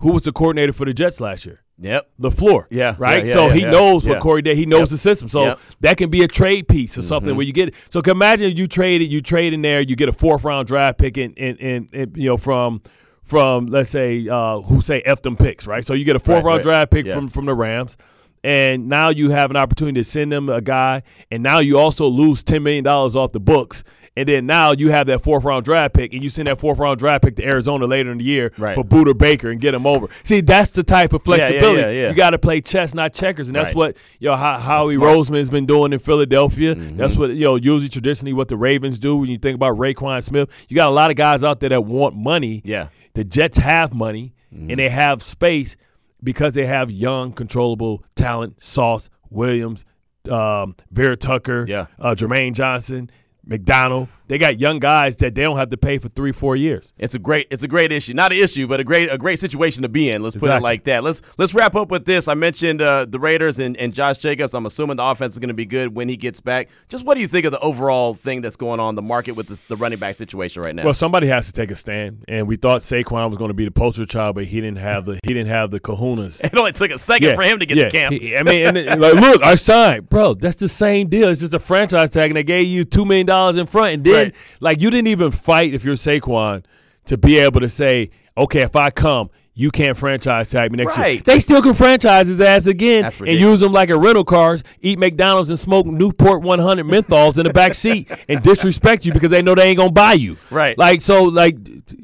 [0.00, 1.62] who was the coordinator for the Jets last year?
[1.78, 2.08] Yep.
[2.20, 2.64] LaFleur.
[2.70, 3.26] Yeah, Right?
[3.26, 4.56] yeah, so yeah, he yeah, knows what Corey did.
[4.56, 4.88] He knows Yep.
[4.88, 5.28] the system.
[5.28, 5.58] So Yep.
[5.80, 7.36] that can be a trade piece or something Mm-hmm.
[7.36, 7.74] where you get it.
[7.90, 10.98] So imagine you trade it, you trade in there, you get a fourth round draft
[10.98, 12.80] pick and in, in, in you know, from
[13.24, 15.84] from let's say uh who say F them picks, right?
[15.84, 16.88] So you get a fourth Right, round right.
[16.88, 17.96] draft pick from from the Rams.
[18.44, 22.06] And now you have an opportunity to send them a guy, and now you also
[22.06, 23.82] lose ten million dollars off the books.
[24.16, 26.78] And then now you have that fourth round draft pick, and you send that fourth
[26.78, 28.74] round draft pick to Arizona later in the year Right.
[28.74, 30.06] for Budda Baker and get him over.
[30.22, 31.80] See, that's the type of Yeah, yeah, flexibility.
[31.80, 32.08] yeah, yeah.
[32.10, 33.76] You got to play chess, not checkers, and that's Right.
[33.76, 35.10] what you know how, Howie Smart.
[35.16, 35.34] Mm-hmm.
[35.34, 36.74] Roseman's been doing in Philadelphia.
[36.74, 40.22] That's what you know usually traditionally what the Ravens do when you think about Roquan
[40.22, 40.48] Smith.
[40.68, 42.62] You got a lot of guys out there that want money.
[42.64, 42.84] Yeah.
[42.84, 42.90] Mm-hmm.
[43.14, 45.76] The Jets have money and they have space
[46.24, 48.62] because they have young, controllable talent.
[48.62, 49.84] Sauce Williams,
[50.30, 51.86] um, Vera Tucker, Yeah.
[51.98, 53.10] uh, Jermaine Johnson,
[53.46, 54.08] McDonald.
[54.28, 56.92] They got young guys that they don't have to pay for three, four years.
[56.98, 58.14] It's a great it's a great issue.
[58.14, 60.22] Not an issue, but a great a great situation to be in.
[60.22, 61.04] Let's put it like that.
[61.04, 62.26] Let's let's wrap up with this.
[62.28, 64.54] I mentioned uh, the Raiders and, and Josh Jacobs.
[64.54, 66.68] I'm assuming the offense is going to be good when he gets back.
[66.88, 69.46] Just what do you think of the overall thing that's going on the market with
[69.46, 70.84] this, the running back situation right now?
[70.84, 73.64] Well, somebody has to take a stand, and we thought Saquon was going to be
[73.64, 76.42] the poster child, but he didn't have the he didn't have the kahunas.
[76.44, 77.84] it only took a second for him to get yeah.
[77.84, 78.14] to camp.
[78.14, 80.34] He- I mean, and like, look, I signed, bro.
[80.34, 81.28] That's the same deal.
[81.28, 84.04] It's just a franchise tag, and they gave you two million dollars in front, and
[84.04, 84.34] then Right.
[84.60, 86.64] like you didn't even fight if you're Saquon
[87.06, 89.30] to be able to say, okay, if I come.
[89.58, 91.06] You can't franchise tag me next year.
[91.06, 91.24] Right.
[91.24, 94.98] They still can franchise his ass again and use him like a rental cars, eat
[94.98, 99.40] McDonald's and smoke Newport 100 menthols in the back seat and disrespect you because they
[99.40, 100.36] know they ain't gonna buy you.
[100.50, 100.76] Right.
[100.76, 101.56] Like so, like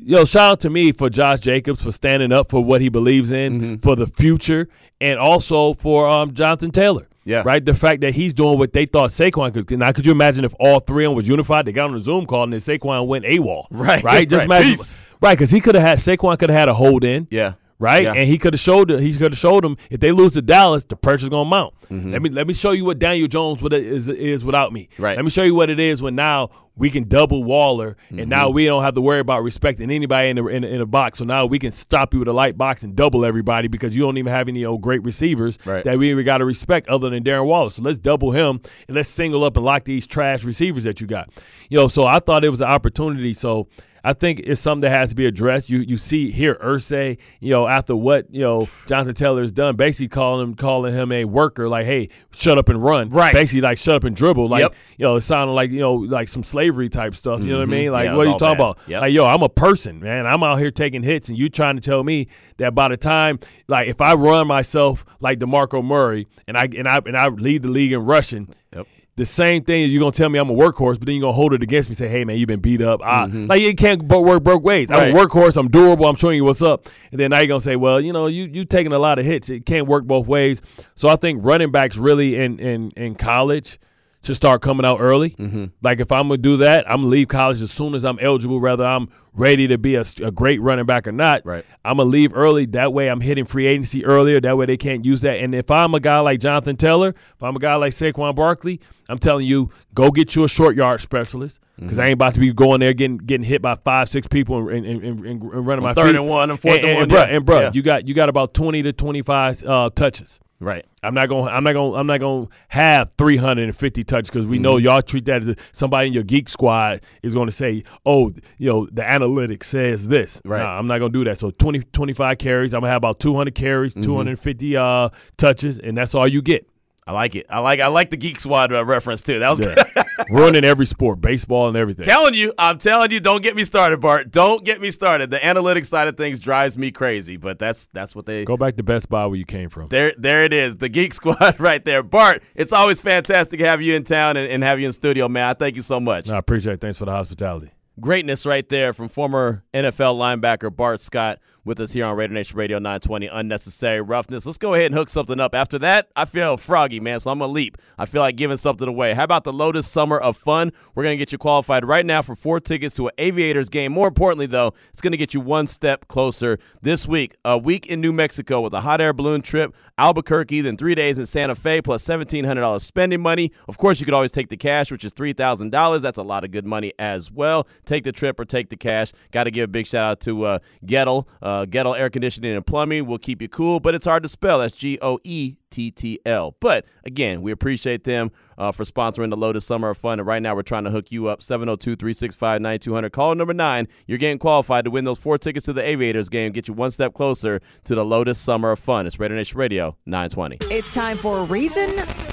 [0.03, 3.33] yo, shout out to me for Josh Jacobs for standing up for what he believes
[3.33, 3.75] in Mm-hmm.
[3.83, 4.71] for the future,
[5.03, 7.07] and also for um, Jonathan Taylor.
[7.25, 7.43] Yeah.
[7.45, 7.65] Right.
[7.65, 9.71] The fact that he's doing what they thought Saquon could.
[9.79, 11.67] Now, could you imagine if all three of them was unified?
[11.67, 13.67] They got on a Zoom call and then Saquon went AWOL.
[13.71, 14.03] Right.
[14.03, 14.29] Right.
[14.29, 14.61] Just Right.
[14.63, 14.71] imagine.
[14.73, 15.07] Peace.
[15.21, 15.33] Right.
[15.39, 17.55] Because he could have had Saquon could have had a hold in Yeah.
[17.83, 18.05] Right?
[18.05, 18.15] Yeah.
[18.15, 20.85] And he could have showed he could have showed them if they lose to Dallas,
[20.87, 21.75] the pressure's gonna mount.
[21.91, 22.11] Mm-hmm.
[22.13, 24.89] Let me let me show you what Daniel Jones what is is without me.
[24.99, 25.17] Right.
[25.17, 28.47] Let me show you what it is when now we can double Waller, and now
[28.47, 28.55] Mm-hmm.
[28.55, 31.19] we don't have to worry about respecting anybody in the in, the- in the box.
[31.19, 34.03] So now we can stop you with a light box and double everybody because you
[34.03, 35.85] don't even have any old great receivers Right.
[35.85, 37.69] that we even got to respect other than Darren Waller.
[37.69, 41.07] So let's double him and let's single up and lock these trash receivers that you
[41.07, 41.29] got.
[41.69, 43.35] You know, so I thought it was an opportunity.
[43.35, 43.69] So.
[44.05, 45.71] I think it's something that has to be addressed.
[45.71, 49.77] You you see here Irsay, you know, after what you know Jonathan Taylor has done,
[49.77, 53.33] basically calling him calling him a worker, like, hey, shut up and run, Right.
[53.33, 54.75] Basically, like shut up and dribble, like Yep.
[54.99, 57.41] you know, it sounded like you know like some slavery type stuff.
[57.43, 57.93] You know what I mean?
[57.93, 58.71] Like, Yeah, what are you talking bad.
[58.73, 58.79] about?
[58.89, 59.01] Yep.
[59.03, 60.27] Like, yo, I'm a person, man.
[60.27, 63.39] I'm out here taking hits, and you trying to tell me that by the time,
[63.69, 67.63] like, if I run myself like DeMarco Murray, and I and I and I lead
[67.63, 68.49] the league in rushing.
[68.75, 68.87] Yep.
[69.17, 71.33] The same thing is you're gonna tell me I'm a workhorse, but then you're gonna
[71.35, 71.95] hold it against me.
[71.95, 73.01] Say, hey man, you've been beat up.
[73.05, 74.91] Ah, like it can't work both ways.
[74.91, 75.29] I'm a Right.
[75.29, 75.59] workhorse.
[75.59, 76.07] I'm durable.
[76.07, 76.89] I'm showing you what's up.
[77.11, 79.27] And then now you're gonna say, well, you know, you you taking a lot of
[79.27, 79.51] hits.
[79.51, 80.63] It can't work both ways.
[80.95, 83.79] So I think running backs really in in in college
[84.23, 85.31] should start coming out early.
[85.31, 85.67] Mm-hmm.
[85.83, 88.61] Like if I'm gonna do that, I'm gonna leave college as soon as I'm eligible,
[88.61, 91.45] whether I'm ready to be a, a great running back or not.
[91.45, 91.65] Right.
[91.85, 92.67] I'm gonna leave early.
[92.67, 94.41] That way, I'm hitting free agency earlier.
[94.41, 95.41] That way, they can't use that.
[95.41, 98.81] And if I'm a guy like Jonathan Taylor, if I'm a guy like Saquon Barkley,
[99.09, 102.01] I'm telling you, go get you a short yard specialist because Mm-hmm.
[102.01, 104.87] I ain't about to be going there getting getting hit by five, six people and,
[104.87, 106.17] and, and, and running my third feet.
[106.17, 107.25] and one and fourth and and, one, bro, yeah.
[107.25, 107.71] and bro, Yeah.
[107.75, 110.39] you got you got about twenty to twenty five uh, touches.
[110.63, 110.87] Right.
[111.03, 111.51] I'm not gonna.
[111.51, 111.95] I'm not gonna.
[111.95, 114.85] I'm not gonna have 350 touches because we know Mm-hmm.
[114.85, 118.69] y'all treat that as a, somebody in your geek squad is gonna say, "Oh, you
[118.71, 120.61] know, the analytics says this." Right.
[120.61, 121.39] Nah, I'm not gonna do that.
[121.39, 122.75] So 20, 25 carries.
[122.75, 124.03] I'm gonna have about 200 carries, Mm-hmm.
[124.03, 126.69] 250 uh, touches, and that's all you get.
[127.05, 127.47] I like it.
[127.51, 129.41] I like I like the Geek Squad uh, reference too.
[129.41, 130.05] That was Yeah.
[130.31, 132.05] Running every sport, baseball and everything.
[132.05, 134.31] telling you, I'm telling you, don't get me started, Bart.
[134.31, 135.31] Don't get me started.
[135.33, 138.77] The analytics side of things drives me crazy, but that's that's what they Go back
[138.77, 139.89] to Best Buy where you came from.
[139.89, 142.05] There, there it is, the Geek Squad right there.
[142.05, 145.29] Bart, it's always fantastic to have you in town and, and have you in studio,
[145.29, 145.49] man.
[145.49, 146.29] I thank you so much.
[146.31, 146.81] I appreciate it.
[146.81, 147.71] Thanks for the hospitality.
[148.01, 152.59] Greatness right there from former NFL linebacker Bart Scott with us here on Raider Nation
[152.59, 153.27] Radio 920.
[153.29, 154.47] Unnecessary roughness.
[154.47, 155.55] Let's go ahead and hook something up.
[155.55, 157.79] After that, I feel froggy, man, so I'm going to leap.
[157.99, 159.15] I feel like giving something away.
[159.15, 160.73] How about the Lotus Summer of Fun?
[160.95, 163.93] We're going to get you qualified right now for four tickets to an Aviators game.
[163.93, 167.37] More importantly, though, it's going to get you one step closer this week.
[167.45, 171.19] A week in New Mexico with a hot air balloon trip, Albuquerque, then three days
[171.19, 173.53] in Santa Fe, plus $1,700 spending money.
[173.69, 176.01] Of course, you could always take the cash, which is $3,000.
[176.01, 177.69] That's a lot of good money as well.
[177.85, 179.13] Take the trip or take the cash.
[179.31, 181.27] Got to give a big shout out to uh, Goettl.
[181.41, 184.59] Uh, Goettl Air Conditioning and Plumbing will keep you cool, but it's hard to spell.
[184.59, 186.57] That's G O E T T L.
[186.61, 190.21] But again, we appreciate them uh, for sponsoring the Lotus Summer of Fun.
[190.21, 193.13] And right now, we're trying to hook you up 702 365 9200.
[193.13, 193.89] Call number nine.
[194.07, 196.91] You're getting qualified to win those four tickets to the Aviators game, get you one
[196.91, 199.07] step closer to the Lotus Summer of Fun.
[199.07, 200.59] It's Raider Nation Radio 920.
[200.75, 201.91] It's time for reason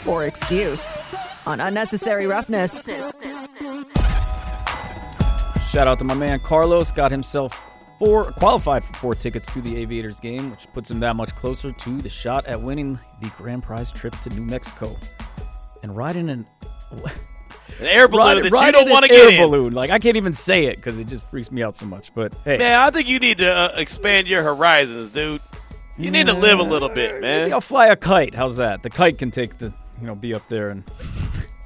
[0.08, 0.98] or excuse
[1.46, 2.88] on unnecessary roughness.
[5.70, 6.92] Shout out to my man Carlos.
[6.92, 7.60] Got himself
[8.00, 11.72] four qualified for four tickets to the Aviators game, which puts him that much closer
[11.72, 14.96] to the shot at winning the grand prize trip to New Mexico.
[15.84, 16.48] And riding an
[17.80, 19.38] An air balloon riding, that you don't an want to air in.
[19.42, 19.74] balloon.
[19.74, 22.14] Like I can't even say it because it just freaks me out so much.
[22.14, 25.40] But hey, Man, I think you need to uh, expand your horizons, dude.
[25.98, 27.54] You need to live a little bit, maybe man.
[27.54, 28.34] I'll fly a kite.
[28.34, 28.84] How's that?
[28.84, 30.84] The kite can take the you know be up there and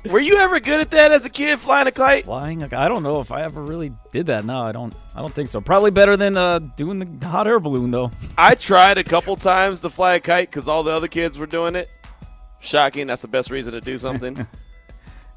[0.10, 2.26] Were you ever good at that as a kid, flying a kite?
[2.26, 2.62] flying.
[2.74, 4.44] I don't know if I ever really did that.
[4.44, 4.94] No, I don't.
[5.16, 5.62] I don't think so.
[5.62, 8.12] Probably better than uh, doing the hot air balloon though.
[8.38, 11.46] I tried a couple times to fly a kite because all the other kids were
[11.46, 11.89] doing it.
[12.60, 13.08] Shocking.
[13.08, 14.46] That's the best reason to do something.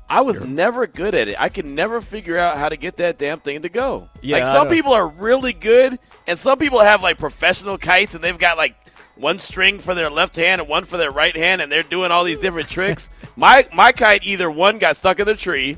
[0.09, 1.37] I was never good at it.
[1.38, 4.09] I could never figure out how to get that damn thing to go.
[4.22, 5.98] Yeah, like some people are really good,
[6.29, 8.76] and some people have like professional kites, and they've got like
[9.16, 12.11] one string for their left hand and one for their right hand, and they're doing
[12.11, 13.11] all these different tricks.
[13.37, 15.76] My my kite either one got stuck in the tree,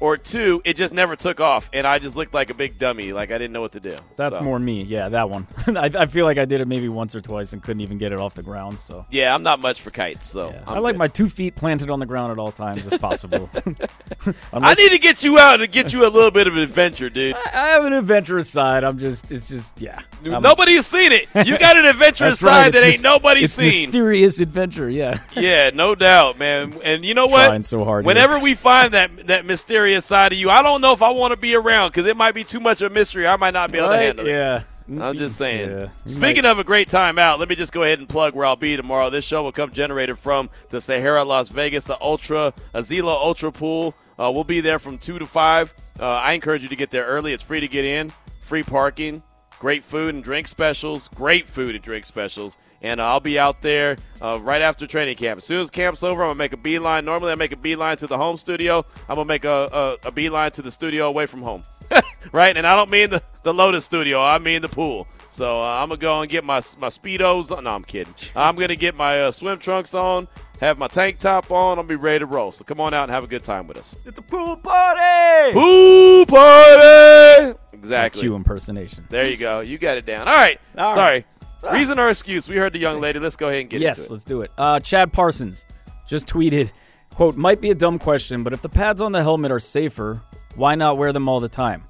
[0.00, 3.12] or two, it just never took off, and I just looked like a big dummy,
[3.12, 3.94] like I didn't know what to do.
[4.16, 4.82] That's So, more me.
[4.82, 5.46] Yeah, that one.
[5.68, 8.12] I, I feel like I did it maybe once or twice and couldn't even get
[8.12, 8.80] it off the ground.
[8.80, 10.62] So Yeah, I'm not much for kites, so yeah.
[10.66, 10.98] I'm like good.
[10.98, 13.50] my two feet planted on the ground at all times if possible.
[14.52, 17.10] I need to get you out and get you a little bit of an adventure,
[17.10, 17.34] dude.
[17.34, 18.84] I I have an adventurous side.
[18.84, 20.00] I'm just, it's just, yeah.
[20.24, 21.28] I'm- Nobody's seen it.
[21.46, 22.64] You got an adventurous right.
[22.64, 23.66] side that ain't nobody it's seen.
[23.66, 24.88] mysterious adventure.
[24.88, 25.18] Yeah.
[25.36, 26.78] yeah, no doubt, man.
[26.82, 27.46] And you know what?
[27.46, 28.08] Trying so hard here.
[28.08, 31.32] Whenever we find that that mysterious side of you, I don't know if I want
[31.32, 33.26] to be around because it might be too much of a mystery.
[33.26, 34.30] I might not be able to handle it.
[34.30, 34.62] Yeah.
[34.88, 35.70] I'm just saying.
[35.70, 35.88] Yeah.
[36.06, 38.56] Speaking of a great time out, let me just go ahead and plug where I'll
[38.56, 39.08] be tomorrow.
[39.08, 43.94] This show will come generated from the Sahara Las Vegas, the Ultra Azilé Ultra Pool.
[44.18, 45.74] Uh, we'll be there from two to five.
[45.98, 47.32] Uh, I encourage you to get there early.
[47.32, 49.22] It's free to get in, free parking,
[49.60, 52.56] great food and drink specials, great food and drink specials.
[52.82, 55.38] And uh, I'll be out there uh, right after training camp.
[55.38, 57.04] As soon as camp's over, I'm gonna make a beeline.
[57.04, 58.84] Normally, I make a beeline to the home studio.
[59.08, 61.62] I'm gonna make a, a, a beeline to the studio away from home.
[62.32, 62.56] right?
[62.56, 64.22] And I don't mean the, the Lotus studio.
[64.22, 65.06] I mean the pool.
[65.28, 67.56] So uh, I'm gonna go and get my my speedos.
[67.56, 67.64] on.
[67.64, 68.14] No, I'm kidding.
[68.34, 70.26] I'm gonna get my uh, swim trunks on,
[70.60, 71.78] have my tank top on.
[71.78, 72.50] I'll be ready to roll.
[72.50, 73.94] So come on out and have a good time with us.
[74.06, 75.52] It's a pool party.
[75.52, 77.58] Pool party.
[77.72, 78.22] Exactly.
[78.22, 79.06] Q impersonation.
[79.08, 79.60] There you go.
[79.60, 80.26] You got it down.
[80.26, 80.60] All right.
[80.76, 81.24] All Sorry.
[81.72, 82.48] Reason or excuse?
[82.48, 83.18] We heard the young lady.
[83.18, 83.84] Let's go ahead and get it.
[83.84, 84.10] yes, it.
[84.12, 84.50] let's do it.
[84.58, 85.66] Uh, Chad Parsons
[86.08, 86.72] just tweeted,
[87.14, 90.22] "quote Might be a dumb question, but if the pads on the helmet are safer,
[90.56, 91.84] why not wear them all the time?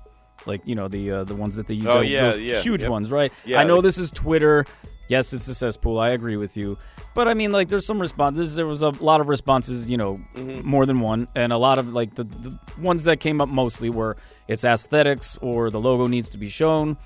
[0.46, 2.82] Like you know the uh, the ones that the, Oh, the- yeah, those yeah, huge
[2.82, 2.90] yep.
[2.90, 3.32] ones, right?
[3.44, 4.64] Yeah, I know like- this is Twitter.
[5.08, 5.98] Yes, it's a cesspool.
[5.98, 6.78] I agree with you,
[7.16, 8.54] but I mean, like, there's some responses.
[8.54, 10.64] There was a lot of responses, you know, Mm-hmm.
[10.66, 13.90] more than one, and a lot of like the, the ones that came up mostly
[13.90, 16.96] were it's aesthetics or the logo needs to be shown.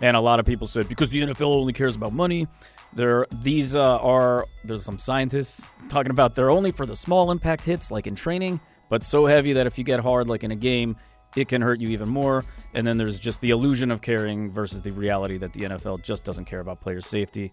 [0.00, 2.46] And a lot of people said because the NFL only cares about money.
[2.92, 7.64] There, these uh, are there's some scientists talking about they're only for the small impact
[7.64, 10.56] hits, like in training, but so heavy that if you get hard, like in a
[10.56, 10.96] game,
[11.36, 12.44] it can hurt you even more.
[12.74, 16.22] And then there's just the illusion of caring versus the reality that the NFL just
[16.24, 17.50] doesn't care about player safety.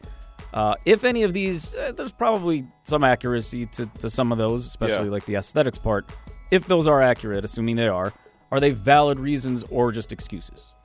[0.54, 4.68] Uh, if any of these, uh, there's probably some accuracy to, to some of those,
[4.68, 5.12] especially Yeah.
[5.12, 6.08] like the aesthetics part.
[6.52, 8.14] If those are accurate, assuming they are,
[8.52, 10.76] are they valid reasons or just excuses?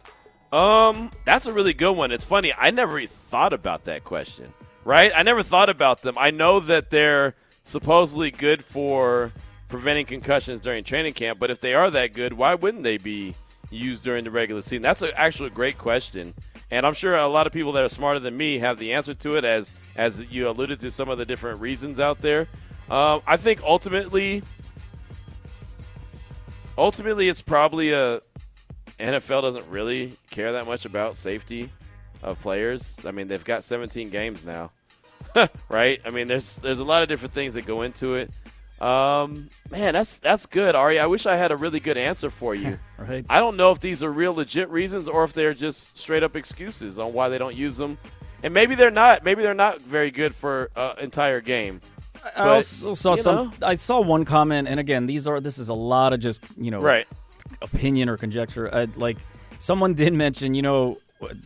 [0.57, 2.13] Um, that's a really good one.
[2.13, 2.51] It's funny.
[2.57, 4.55] I never thought about that question.
[4.87, 5.13] Right?
[5.15, 6.17] I never thought about them.
[6.17, 9.33] I know that they're supposedly good for
[9.69, 13.35] preventing concussions during training camp, but if they are that good, why wouldn't they be
[13.69, 14.81] used during the regular season?
[14.81, 16.33] That's a, actually great question.
[16.71, 19.13] And I'm sure a lot of people that are smarter than me have the answer
[19.13, 22.49] to it, as as you alluded to some of the different reasons out there.
[22.89, 24.43] Um, I think ultimately,
[26.79, 28.23] ultimately, it's probably a
[28.99, 31.71] NFL doesn't really care that much about safety
[32.23, 32.99] of players.
[33.05, 34.71] I mean, they've got 17 games now,
[35.69, 36.01] right?
[36.05, 38.31] I mean, there's there's a lot of different things that go into it.
[38.81, 40.99] Um, man, that's that's good, Ari.
[40.99, 42.79] I wish I had a really good answer for you.
[42.99, 43.27] Right.
[43.29, 46.35] I don't know if these are real legit reasons or if they're just straight up
[46.35, 47.99] excuses on why they don't use them.
[48.43, 49.23] And maybe they're not.
[49.23, 51.83] Maybe they're not very good for an entire game.
[52.25, 53.35] I But, also saw some.
[53.35, 53.53] know.
[53.63, 56.71] I saw one comment, and again, these are this is a lot of just you
[56.71, 57.07] know Right.
[57.63, 58.73] Opinion or conjecture.
[58.75, 59.19] I, like
[59.59, 60.99] someone did mention, you know,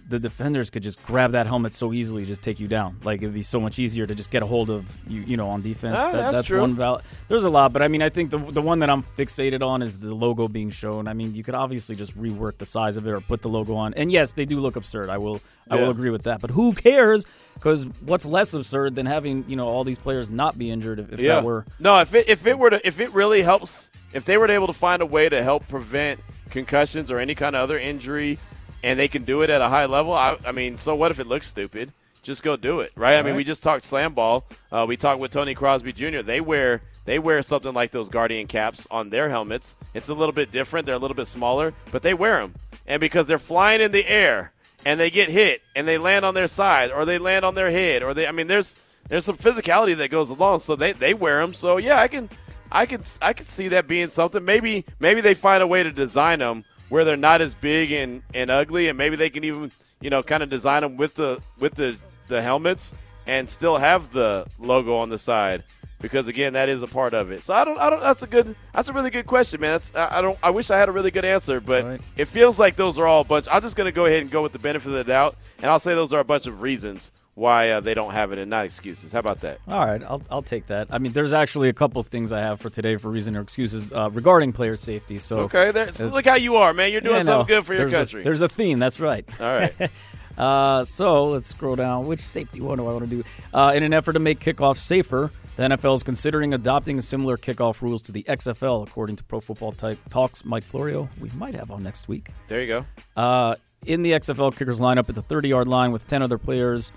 [0.08, 2.98] the defenders could just grab that helmet so easily, just take you down.
[3.04, 5.46] Like it'd be so much easier to just get a hold of you, you know,
[5.48, 5.96] on defense.
[6.00, 6.60] Ah, That- that's true.
[6.60, 9.04] one val- There's a lot, but I mean, I think the the one that I'm
[9.16, 11.06] fixated on is the logo being shown.
[11.06, 13.76] I mean, you could obviously just rework the size of it or put the logo
[13.76, 13.94] on.
[13.94, 15.08] And yes, they do look absurd.
[15.08, 16.40] I will I will agree with that.
[16.40, 17.24] But who cares?
[17.54, 21.12] Because what's less absurd than having you know all these players not be injured if,
[21.12, 24.24] if that were No, if it if it were to if it really helps if
[24.24, 26.20] they were able to find a way to help prevent
[26.50, 28.38] concussions or any kind of other injury
[28.82, 31.20] and they can do it at a high level, I, I mean, so what if
[31.20, 31.92] it looks stupid?
[32.22, 33.16] Just go do it, right?
[33.16, 34.44] I mean, we just talked slam ball.
[34.70, 36.20] Uh, we talked with Tony Crosby Jr.
[36.20, 39.76] They wear they wear something like those Guardian caps on their helmets.
[39.94, 40.84] It's a little bit different.
[40.84, 42.54] They're a little bit smaller, but they wear them.
[42.86, 44.52] And because they're flying in the air
[44.84, 47.70] and they get hit and they land on their side or they land on their
[47.70, 48.76] head or they I mean, there's
[49.08, 50.58] there's some physicality that goes along.
[50.58, 51.54] So they, they wear them.
[51.54, 52.28] So yeah, I can
[52.72, 54.44] I could I could see that being something.
[54.44, 58.22] Maybe maybe they find a way to design them where they're not as big and,
[58.34, 61.40] and ugly, and maybe they can even you know kind of design them with the
[61.58, 61.96] with the
[62.28, 62.94] the helmets
[63.26, 65.62] and still have the logo on the side
[66.00, 67.42] because again that is a part of it.
[67.44, 69.72] So I don't I don't that's a good that's a really good question, man.
[69.72, 72.00] That's I I don't I wish I had a really good answer, but Right.
[72.16, 73.46] it feels like those are all a bunch.
[73.50, 75.78] I'm just gonna go ahead and go with the benefit of the doubt, and I'll
[75.78, 78.64] say those are a bunch of reasons why uh, they don't have it and not
[78.66, 79.12] excuses.
[79.12, 79.58] How about that?
[79.66, 80.88] All right, I'll, I'll take that.
[80.90, 83.40] I mean, there's actually a couple of things I have for today for reason or
[83.40, 85.16] excuses uh, regarding player safety.
[85.18, 86.92] So Okay, there, so look how you are, man.
[86.92, 88.22] You're doing Yeah, no, something good for your there's a- country.
[88.22, 88.78] there's a theme.
[88.78, 89.24] That's right.
[89.40, 89.72] all right.
[90.38, 92.06] Uh, so let's scroll down.
[92.06, 93.22] Which safety one do I want to do?
[93.52, 97.82] Uh, in an effort to make kickoffs safer, the NFL is considering adopting similar kickoff
[97.82, 101.10] rules to the XFL, according to Pro Football Type Talks Mike Florio.
[101.20, 102.30] We might have on next week.
[102.46, 102.86] There you go.
[103.20, 106.38] Uh, in the XFL, kickers line up at the 30 yard line with 10 other
[106.38, 106.90] players,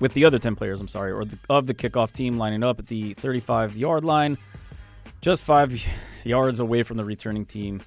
[0.00, 2.78] with the other 10 players, I'm sorry, or the, of the kickoff team lining up
[2.78, 4.38] at the 35 yard line,
[5.20, 5.72] just five
[6.24, 7.82] yards away from the returning team,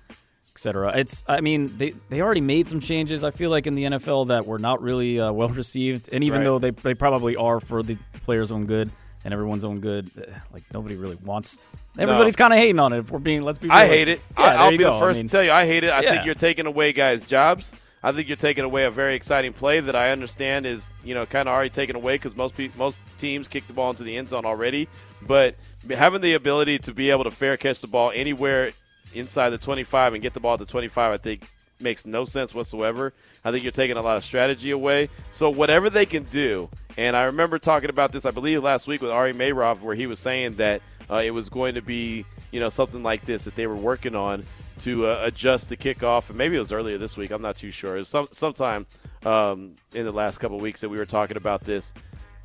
[0.54, 0.94] etc.
[0.96, 4.28] It's, I mean, they, they already made some changes, I feel like, in the NFL
[4.28, 6.10] that were not really uh, well received.
[6.12, 6.46] And even Right.
[6.46, 8.92] though they, they probably are for the players' own good
[9.26, 11.60] and everyone's own good, eh, like nobody really wants.
[11.98, 13.00] Everybody's kind of hating on it.
[13.00, 13.70] If we're being, let's be.
[13.70, 14.20] I hate it.
[14.38, 14.98] Yeah, I, I'll you be the go.
[14.98, 15.92] I first mean, to tell you I hate it.
[15.92, 16.12] I Yeah.
[16.12, 17.76] think you're taking away guys' jobs.
[18.04, 21.26] I think you're taking away a very exciting play that I understand is you know
[21.26, 24.18] kind of already taken away because most pe- most teams kick the ball into the
[24.18, 24.90] end zone already.
[25.22, 25.56] But
[25.90, 28.74] having the ability to be able to fair catch the ball anywhere
[29.14, 31.48] inside the 25 and get the ball to 25, I think
[31.80, 33.14] makes no sense whatsoever.
[33.44, 35.10] I think you're taking a lot of strategy away.
[35.32, 39.02] So whatever they can do, and I remember talking about this, I believe last week
[39.02, 42.60] with Ari Meirov, where he was saying that uh, it was going to be you
[42.60, 44.46] know something like this that they were working on
[44.80, 47.32] to uh, adjust the kickoff, and maybe it was earlier this week.
[47.32, 47.96] I'm not too sure.
[47.96, 48.86] It was some sometime
[49.26, 51.94] um, in the last couple of weeks that we were talking about this.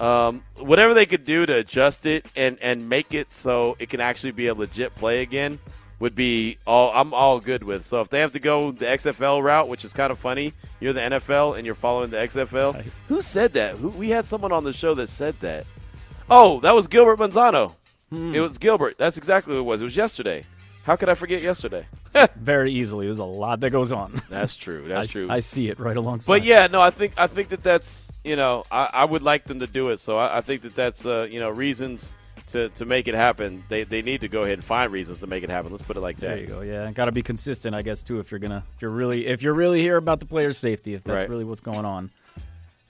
[0.00, 4.00] Um, whatever they could do to adjust it and and make it so it can
[4.00, 5.58] actually be a legit play again
[5.98, 7.84] would be all I'm all good with.
[7.84, 10.92] So if they have to go the XFL route, which is kind of funny, you're
[10.92, 12.84] the NFL and you're following the XFL.
[13.08, 13.76] Who said that?
[13.76, 15.66] Who we had someone on the show that said that.
[16.30, 17.74] Oh, that was Gilbert Manzano.
[18.10, 18.96] It was Gilbert.
[18.98, 19.80] That's exactly what it was.
[19.82, 20.46] It was yesterday.
[20.84, 21.86] How could I forget yesterday?
[22.36, 23.04] very easily.
[23.06, 24.22] There's a lot that goes on.
[24.30, 24.82] That's true.
[24.86, 25.28] I, That's s- true.
[25.30, 26.32] I see it right alongside.
[26.32, 29.44] But yeah, no, I think I think that that's you know I, I would like
[29.44, 29.98] them to do it.
[29.98, 32.14] So I, I think that that's uh, you know reasons
[32.46, 33.62] to, to make it happen.
[33.68, 35.70] They, they need to go ahead and find reasons to make it happen.
[35.70, 36.28] Let's put it like that.
[36.28, 36.60] There you go.
[36.62, 38.20] Yeah, got to be consistent, I guess, too.
[38.20, 41.04] If you're gonna, if you're really, if you're really here about the players' safety, if
[41.04, 41.28] that's Right.
[41.28, 42.10] really what's going on.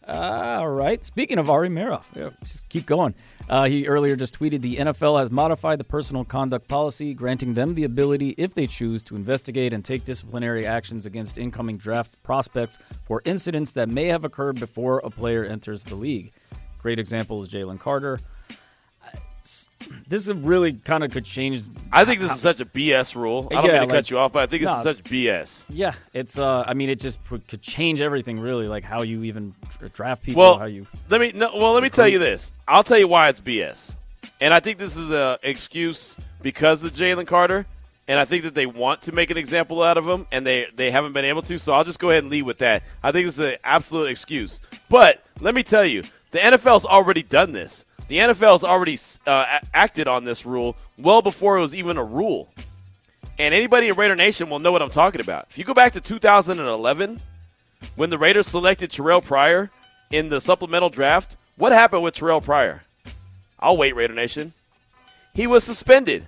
[0.08, 1.04] All right.
[1.04, 3.14] Speaking of Ari Meirov, yeah, just keep going.
[3.46, 7.74] Uh, he earlier just tweeted the NFL has modified the personal conduct policy, granting them
[7.74, 12.78] the ability, if they choose, to investigate and take disciplinary actions against incoming draft prospects
[13.06, 16.32] for incidents that may have occurred before a player enters the league.
[16.78, 18.18] Great example is Jalen Carter.
[20.08, 23.14] It's- This is really kind of could change I think this is such a BS
[23.14, 23.46] rule.
[23.50, 24.82] I don't Yeah, mean to like- cut you off, but I think this No, is
[24.96, 25.64] such BS.
[25.68, 26.38] Yeah, it's.
[26.38, 29.54] Uh, I mean, it just could change everything, really, like how you even
[29.92, 30.40] draft people.
[30.42, 30.86] Well, how you.
[31.10, 32.52] let me no, well let me tell you this.
[32.66, 33.92] I'll tell you why it's BS,
[34.40, 37.66] and I think this is a excuse because of Jalen Carter,
[38.06, 40.66] and I think that they want to make an example out of him, and they
[40.74, 41.58] they haven't been able to.
[41.58, 42.82] So I'll just go ahead and lead with that.
[43.02, 44.60] I think this is an absolute excuse.
[44.88, 47.84] But let me tell you, the NFL's already done this.
[48.08, 48.96] The NFL's already
[49.26, 52.48] uh, acted on this rule well before it was even a rule.
[53.38, 55.46] And anybody in Raider Nation will know what I'm talking about.
[55.50, 57.20] If you go back to 2011,
[57.96, 59.70] when the Raiders selected Terrelle Pryor
[60.10, 62.82] in the supplemental draft, what happened with Terrelle Pryor?
[63.60, 64.52] I'll wait, Raider Nation.
[65.34, 66.26] He was suspended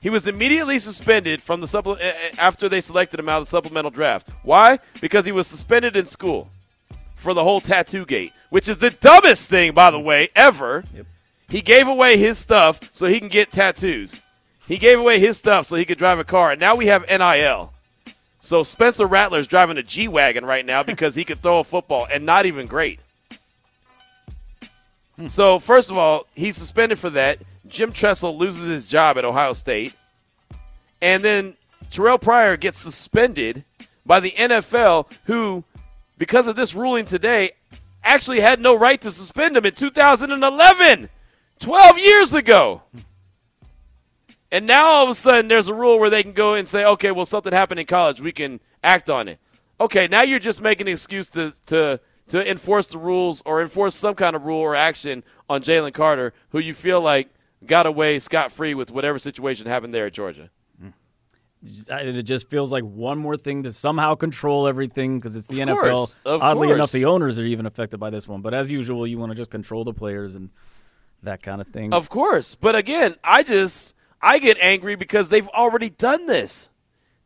[0.00, 1.98] He was immediately suspended from the supple-
[2.38, 4.28] after they selected him out of the supplemental draft.
[4.44, 4.78] Why?
[5.00, 6.50] Because he was suspended in school
[7.16, 10.84] for the whole tattoo gate, which is the dumbest thing, by the way, ever.
[10.94, 11.06] Yep.
[11.48, 14.20] He gave away his stuff so he can get tattoos.
[14.66, 17.08] He gave away his stuff so he could drive a car, and now we have
[17.08, 17.72] NIL.
[18.40, 22.06] So Spencer Rattler's driving a G wagon right now because he could throw a football
[22.12, 23.00] and not even great.
[25.26, 27.38] So first of all, he's suspended for that.
[27.66, 29.94] Jim Tressel loses his job at Ohio State,
[31.02, 31.54] and then
[31.90, 33.64] Terrelle Pryor gets suspended
[34.06, 35.64] by the NFL, who,
[36.16, 37.52] because of this ruling today,
[38.02, 41.08] actually had no right to suspend him in 2011,
[41.58, 42.82] 12 years ago.
[44.50, 46.84] And now all of a sudden there's a rule where they can go and say,
[46.84, 48.20] okay, well, something happened in college.
[48.20, 49.38] We can act on it.
[49.80, 53.94] Okay, now you're just making an excuse to, to, to enforce the rules or enforce
[53.94, 57.28] some kind of rule or action on Jalen Carter, who you feel like
[57.66, 60.50] got away scot free with whatever situation happened there at Georgia.
[61.62, 65.68] It just feels like one more thing to somehow control everything because it's the Of
[65.70, 65.80] NFL.
[65.80, 66.74] course, Oddly course.
[66.76, 68.42] enough, the owners are even affected by this one.
[68.42, 70.50] But as usual, you want to just control the players and
[71.24, 71.92] that kind of thing.
[71.92, 72.54] Of course.
[72.54, 76.70] But again, I just I get angry because they've already done this.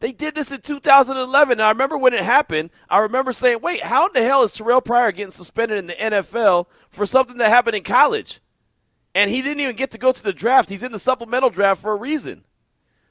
[0.00, 1.52] They did this in 2011.
[1.52, 4.50] And I remember when it happened, I remember saying, wait, how in the hell is
[4.52, 8.40] Terrelle Pryor getting suspended in the NFL for something that happened in college?
[9.14, 10.70] And he didn't even get to go to the draft.
[10.70, 12.44] He's in the supplemental draft for a reason.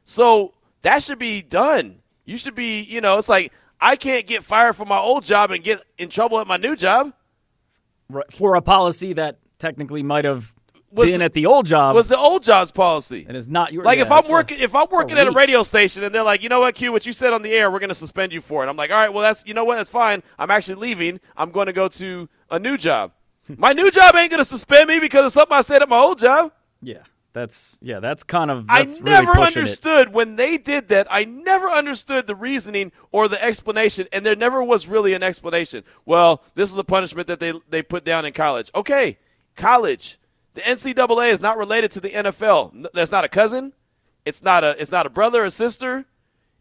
[0.03, 0.53] So
[0.83, 1.99] that should be done.
[2.25, 5.51] You should be, you know, it's like I can't get fired from my old job
[5.51, 7.13] and get in trouble at my new job.
[8.09, 10.53] Right, for a policy that technically might have
[10.91, 13.25] Was been the- at the old job Was the old job's policy.
[13.27, 15.27] and is not your Like yeah, if I'm it's a- working, if I'm working at
[15.27, 17.51] a radio station and they're like, you know what, Q, what you said on the
[17.53, 18.69] air, we're going to suspend you for it.
[18.69, 20.21] I'm like, all right, well that's, you know what, that's fine.
[20.37, 21.19] I'm actually leaving.
[21.37, 23.13] I'm going to go to a new job.
[23.57, 25.97] My new job ain't going to suspend me because of something I said at my
[25.97, 26.51] old job.
[26.81, 26.99] Yeah,
[27.33, 29.63] that's yeah, that's kind of I never really pushing it.
[29.63, 31.07] understood when they did that.
[31.09, 35.83] I never understood the reasoning or the explanation, and there never was really an explanation.
[36.05, 38.69] Well, this is a punishment that they they put down in college.
[38.75, 39.17] Okay,
[39.55, 40.19] college.
[40.53, 42.87] The NCAA is not related to the NFL.
[42.93, 43.71] That's not a cousin.
[44.25, 46.05] It's not a it's not a brother or sister.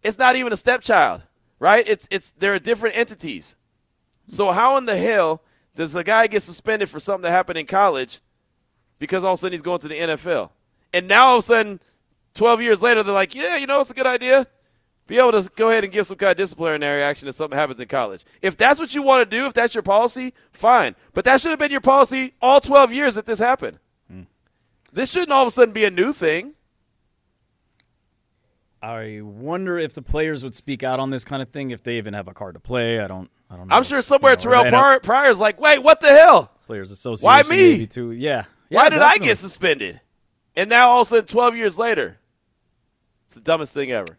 [0.03, 1.23] It's not even a stepchild,
[1.59, 1.87] right?
[1.89, 3.57] It's it's they're different entities.
[4.27, 5.43] So how in the hell
[5.75, 8.21] does a guy get suspended for something that happened in college
[9.01, 10.51] because all of a sudden he's going to the NFL?
[10.93, 11.81] And now all of a sudden,
[12.35, 14.47] 12 years later, they're like, yeah, you know, it's a good idea.
[15.07, 17.81] Be able to go ahead and give some kind of disciplinary action if something happens
[17.81, 18.25] in college.
[18.43, 20.95] If that's what you want to do, if that's your policy, fine.
[21.15, 23.81] But that should have been your policy all 12 years that this happened.
[24.09, 24.23] Hmm.
[24.93, 26.55] This shouldn't all of a sudden be a new thing.
[28.83, 31.99] I wonder if the players would speak out on this kind of thing if they
[31.99, 33.01] even have a card to play.
[33.01, 33.31] I don't.
[33.51, 33.75] I don't know.
[33.75, 36.53] I'm sure somewhere You know, Terrelle Pryor, Pryor's like, wait, what the hell?
[36.67, 37.27] Players Association.
[37.27, 37.87] Why me?
[37.87, 38.13] Too.
[38.13, 38.45] Yeah.
[38.69, 40.01] Why Yeah, did I get suspended?
[40.57, 42.19] And now all of a sudden, 12 years later,
[43.27, 44.19] it's the dumbest thing ever.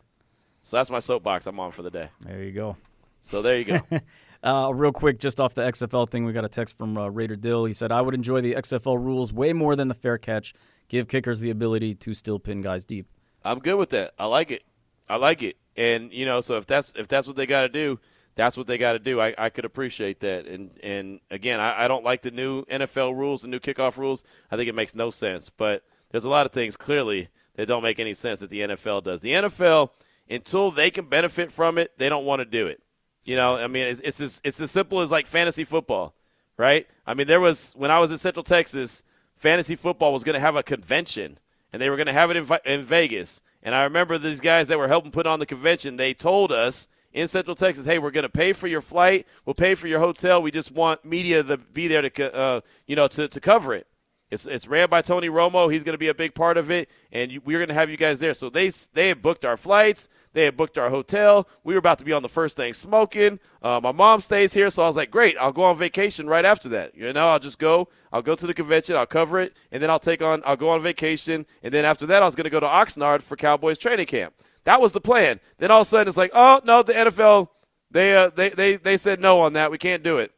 [0.64, 2.10] So that's my soapbox I'm on for the day.
[2.22, 2.78] There you go.
[3.22, 3.80] So there you go.
[4.44, 7.36] Uh, real quick, just off the XFL thing, we got a text from uh, Raider
[7.36, 7.66] Dill.
[7.66, 10.56] He said, "I would enjoy the XFL rules way more than the fair catch.
[10.88, 13.06] Give kickers the ability to still pin guys deep."
[13.46, 14.14] I'm good with that.
[14.18, 14.64] I like it.
[15.08, 15.58] I like it.
[15.76, 18.00] And you know, so if that's if that's what they got to do,
[18.34, 19.22] that's what they got to do.
[19.22, 20.48] I, I could appreciate that.
[20.48, 24.24] And and again, I, I don't like the new NFL rules, the new kickoff rules.
[24.50, 25.52] I think it makes no sense.
[25.52, 29.04] But there's a lot of things clearly that don't make any sense that the NFL
[29.04, 29.22] does.
[29.22, 29.90] The NFL,
[30.30, 32.82] until they can benefit from it, they don't want to do it.
[33.24, 36.16] You know, I mean, it's it's as, it's as simple as like fantasy football,
[36.58, 36.88] right?
[37.06, 39.04] I mean, there was when I was in Central Texas,
[39.36, 41.38] fantasy football was going to have a convention,
[41.72, 43.42] and they were going to have it in, in Vegas.
[43.62, 45.98] And I remember these guys that were helping put on the convention.
[45.98, 49.28] They told us in Central Texas, "Hey, we're going to pay for your flight.
[49.46, 50.42] We'll pay for your hotel.
[50.42, 53.86] We just want media to be there to, uh, you know, to, to cover it."
[54.32, 55.72] It's, it's ran by Tony Romo.
[55.72, 57.90] He's going to be a big part of it, and you, we're going to have
[57.90, 58.34] you guys there.
[58.34, 61.48] So they they had booked our flights, they had booked our hotel.
[61.64, 63.40] We were about to be on the first thing smoking.
[63.62, 65.36] Uh, my mom stays here, so I was like, great.
[65.38, 66.96] I'll go on vacation right after that.
[66.96, 67.90] You know, I'll just go.
[68.14, 68.96] I'll go to the convention.
[68.96, 70.42] I'll cover it, and then I'll take on.
[70.46, 73.22] I'll go on vacation, and then after that, I was going to go to Oxnard
[73.22, 74.34] for Cowboys training camp.
[74.64, 75.40] That was the plan.
[75.58, 77.50] Then all of a sudden, it's like, oh no, the NFL
[77.92, 79.72] they uh, they they they said no on that.
[79.72, 80.32] We can't do it.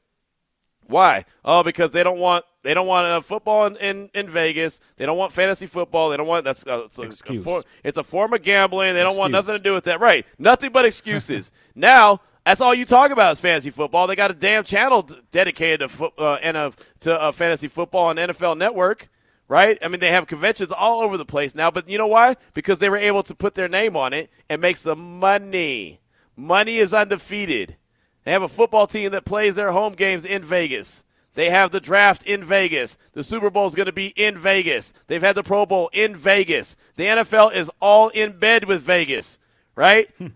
[0.88, 1.26] Why?
[1.46, 4.80] Oh, because they don't want they don't want uh, football in, in, in Vegas.
[4.97, 6.09] They don't want fantasy football.
[6.09, 7.43] They don't want that's uh, it's, a, a Excuse.
[7.43, 8.93] for- it's a form of gambling.
[8.93, 9.99] They don't want nothing to do with that.
[9.99, 10.26] Right?
[10.39, 11.51] Nothing but excuses.
[11.76, 14.07] now that's all you talk about is fantasy football.
[14.07, 18.05] They got a damn channel dedicated to fo- uh, and uh, to uh, fantasy football
[18.05, 19.09] on NFL Network.
[19.49, 19.78] Right?
[19.84, 21.70] I mean, they have conventions all over the place now.
[21.70, 22.38] But you know why?
[22.53, 25.99] Because they were able to put their name on it and make some money.
[26.36, 27.76] Money is undefeated.
[28.24, 31.03] They have a football team that plays their home games in Vegas.
[31.36, 32.97] They have the draft in Vegas.
[33.13, 34.93] The Super Bowl is going to be in Vegas.
[35.07, 36.75] They've had the Pro Bowl in Vegas.
[36.95, 39.39] The NFL is all in bed with Vegas,
[39.75, 40.07] right?
[40.17, 40.27] Hmm.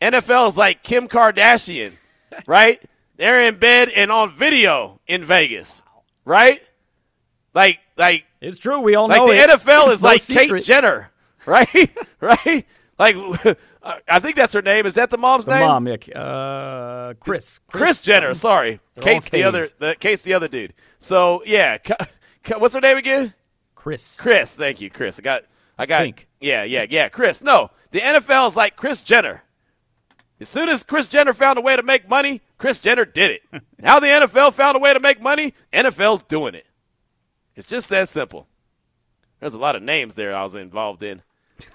[0.00, 1.92] NFL is like Kim Kardashian,
[2.46, 2.82] right?
[3.16, 5.82] They're in bed and on video in Vegas,
[6.24, 6.60] right?
[7.54, 8.80] Like, like, It's true.
[8.80, 9.50] We all like know the it.
[9.50, 10.48] NFL is no like secret.
[10.58, 11.12] Kate Jenner,
[11.46, 11.90] right?
[12.20, 12.66] right?
[12.98, 13.16] Like,
[13.84, 14.86] I think that's her name.
[14.86, 15.66] Is that the mom's The name?
[15.66, 17.58] mom, yeah, uh, Chris.
[17.66, 18.34] Kris Jenner.
[18.34, 19.66] Sorry, Kate's the other.
[19.78, 20.72] The, Kate's the other dude.
[20.98, 21.78] So yeah,
[22.58, 23.34] what's her name again?
[23.74, 24.20] Chris.
[24.20, 24.54] Chris.
[24.54, 25.18] Thank you, Chris.
[25.18, 25.44] I got.
[25.78, 26.02] I got.
[26.02, 26.28] Think.
[26.40, 27.08] Yeah, yeah, yeah.
[27.08, 27.42] Chris.
[27.42, 29.42] No, the NFL is like Kris Jenner.
[30.40, 33.62] As soon as Kris Jenner found a way to make money, Kris Jenner did it.
[33.78, 36.66] now the NFL found a way to make money, NFL's doing it.
[37.54, 38.46] It's just that simple.
[39.40, 41.22] There's a lot of names there I was involved in.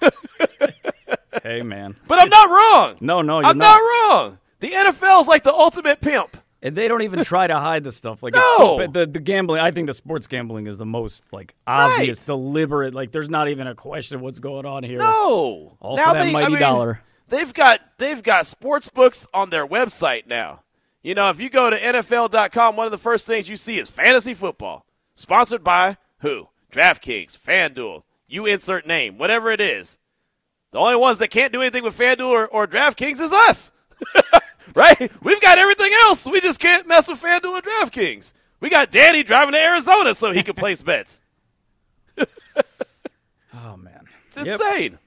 [1.48, 1.96] Hey, man.
[2.06, 2.96] But I'm not wrong.
[3.00, 3.78] No, no, you're I'm not.
[3.78, 4.38] wrong.
[4.60, 6.36] The NFL is like the ultimate pimp.
[6.60, 8.22] And they don't even try to hide the stuff.
[8.22, 8.40] Like No.
[8.40, 9.60] it's so, the the gambling.
[9.60, 12.26] I think the sports gambling is the most like obvious, Right.
[12.26, 12.94] deliberate.
[12.94, 14.98] Like there's not even a question of what's going on here.
[14.98, 15.76] No.
[15.80, 17.00] All now for that they, mighty I mean, dollar.
[17.28, 20.64] They've got they've got sports books on their website now.
[21.00, 23.88] You know, if you go to NFL.com, one of the first things you see is
[23.88, 24.84] fantasy football.
[25.14, 26.48] Sponsored by who?
[26.72, 28.02] DraftKings, FanDuel.
[28.26, 29.98] You insert name, whatever it is.
[30.70, 33.72] The only ones that can't do anything with FanDuel or, or DraftKings is us.
[34.74, 35.10] right?
[35.22, 36.26] We've got everything else.
[36.30, 38.34] We just can't mess with FanDuel or DraftKings.
[38.60, 41.20] We got Danny driving to Arizona so he can place bets.
[43.54, 44.46] Oh man, It's Yep.
[44.46, 44.98] insane.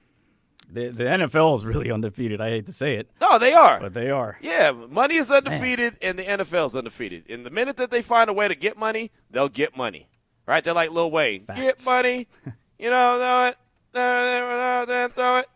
[0.70, 2.40] the, the NFL is really undefeated.
[2.40, 3.80] I hate to say it, No, they are.
[3.80, 4.36] but they are.
[4.42, 7.24] Yeah, money is undefeated, and the NFL is undefeated.
[7.30, 10.08] And the minute that they find a way to get money, they'll get money.
[10.46, 10.62] Right?
[10.62, 11.44] They're like Lil Wayne.
[11.54, 12.28] Get money.
[12.78, 13.56] You know, throw it.
[13.92, 15.48] Then throw it.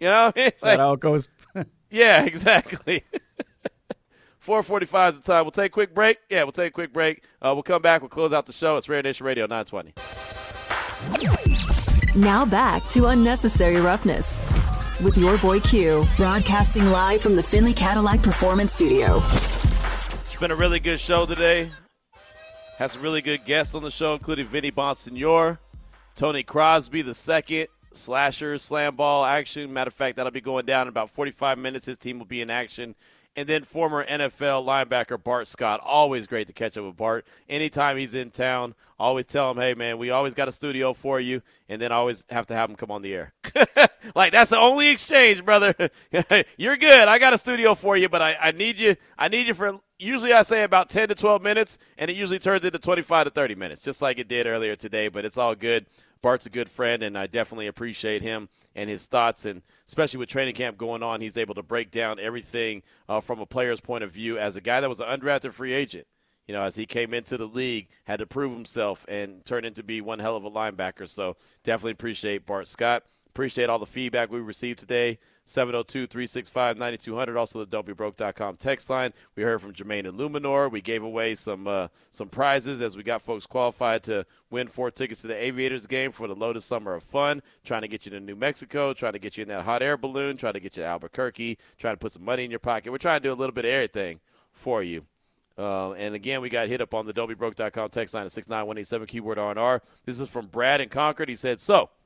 [0.00, 0.32] You know?
[0.36, 1.28] It's Is that how it goes?
[1.90, 3.02] yeah, exactly.
[4.38, 5.44] 445 is the time.
[5.44, 6.18] We'll take a quick break.
[6.28, 7.24] Yeah, we'll take a quick break.
[7.40, 8.02] Uh, we'll come back.
[8.02, 8.76] We'll close out the show.
[8.76, 9.94] It's Raider Nation Radio 920.
[12.14, 14.38] Now back to Unnecessary Roughness
[15.00, 19.22] with your boy Q, broadcasting live from the Findlay Cadillac Performance Studio.
[20.20, 21.70] It's been a really good show today.
[22.76, 25.58] Had some really good guests on the show, including Vinny Bonsignore,
[26.14, 29.72] Tony Crosby, the second, slasher, slam ball action.
[29.72, 31.86] Matter of fact, that'll be going down in about 45 minutes.
[31.86, 32.94] His team will be in action.
[33.36, 35.80] And then former NFL linebacker Bart Scott.
[35.82, 37.26] Always great to catch up with Bart.
[37.48, 41.18] Anytime he's in town, always tell him, hey, man, we always got a studio for
[41.18, 41.42] you.
[41.68, 43.32] And then always have to have him come on the air.
[44.14, 45.74] like, that's the only exchange, brother.
[46.56, 47.08] You're good.
[47.08, 48.94] I got a studio for you, but I, I need you.
[49.18, 52.38] I need you for usually I say about 10 to 12 minutes, and it usually
[52.38, 55.08] turns into 25 to 30 minutes, just like it did earlier today.
[55.08, 55.86] But it's all good.
[56.24, 59.44] Bart's a good friend, and I definitely appreciate him and his thoughts.
[59.44, 63.40] And especially with training camp going on, he's able to break down everything uh, from
[63.40, 66.06] a player's point of view as a guy that was an undrafted free agent.
[66.48, 69.82] You know, as he came into the league, had to prove himself and turned into
[69.82, 71.06] be one hell of a linebacker.
[71.06, 73.02] So definitely appreciate Bart Scott.
[73.28, 75.18] Appreciate all the feedback we received today.
[75.44, 77.36] 702 365 9200.
[77.36, 79.12] Also, the don'tbebroke.com text line.
[79.36, 80.70] We heard from Jermaine and Luminor.
[80.70, 84.90] We gave away some uh, some prizes as we got folks qualified to win four
[84.90, 87.42] tickets to the Aviators game for the Lotus Summer of Fun.
[87.64, 89.96] Trying to get you to New Mexico, trying to get you in that hot air
[89.96, 92.90] balloon, trying to get you to Albuquerque, trying to put some money in your pocket.
[92.90, 94.20] We're trying to do a little bit of everything
[94.52, 95.04] for you.
[95.56, 99.38] Uh, and again, we got hit up on the don'tbebroke.com text line at 69187 keyword
[99.38, 99.82] R&R.
[100.04, 101.28] This is from Brad in Concord.
[101.28, 101.90] He said, so–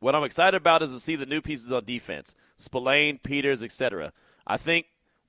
[0.00, 4.12] what I'm excited about is to see the new pieces on defense, Spillane, Peters, etc.
[4.46, 4.86] I think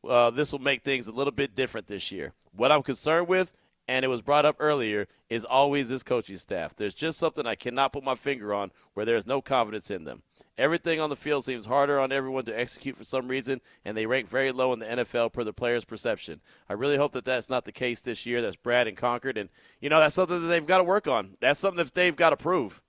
[0.07, 2.34] uh, this will make things a little bit different this year.
[2.55, 3.53] What I'm concerned with,
[3.88, 6.75] and it was brought up earlier, is always this coaching staff.
[6.75, 10.23] There's just something I cannot put my finger on where there's no confidence in them.
[10.57, 14.07] Everything on the field seems harder on everyone to execute for some reason, and they
[14.07, 16.41] rank very low in the NFL per the players' perception.
[16.67, 18.41] I really hope that that's not the case this year.
[18.41, 19.49] That's Brad and Concord, and
[19.80, 21.38] you know that's something that they've got to work on.
[21.39, 22.82] That's something that they've got to prove.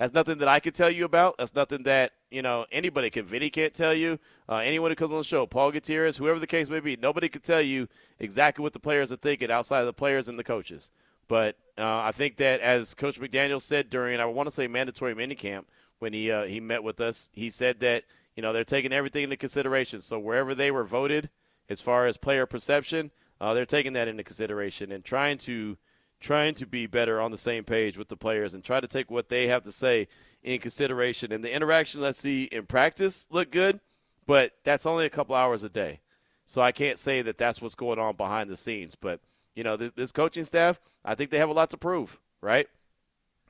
[0.00, 1.36] That's nothing that I can tell you about.
[1.36, 3.26] That's nothing that you know anybody can.
[3.26, 4.18] Vinny can't tell you.
[4.48, 7.28] Uh, anyone who comes on the show, Paul Gutierrez, whoever the case may be, nobody
[7.28, 7.86] can tell you
[8.18, 10.90] exactly what the players are thinking outside of the players and the coaches.
[11.28, 15.14] But uh, I think that as Coach McDaniel said during, I want to say mandatory
[15.14, 15.64] minicamp
[15.98, 19.24] when he uh, he met with us, he said that you know they're taking everything
[19.24, 20.00] into consideration.
[20.00, 21.28] So wherever they were voted,
[21.68, 25.76] as far as player perception, uh, they're taking that into consideration and trying to
[26.20, 29.10] trying to be better on the same page with the players and try to take
[29.10, 30.06] what they have to say
[30.42, 31.32] in consideration.
[31.32, 33.80] And the interaction let's see in practice look good,
[34.26, 36.00] but that's only a couple hours a day.
[36.46, 38.96] So I can't say that that's what's going on behind the scenes.
[38.96, 39.20] But,
[39.54, 42.68] you know, this, this coaching staff, I think they have a lot to prove, right?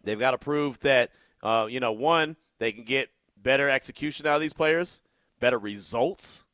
[0.03, 1.11] They've got to prove that,
[1.43, 5.01] uh, you know, one, they can get better execution out of these players,
[5.41, 6.45] better results,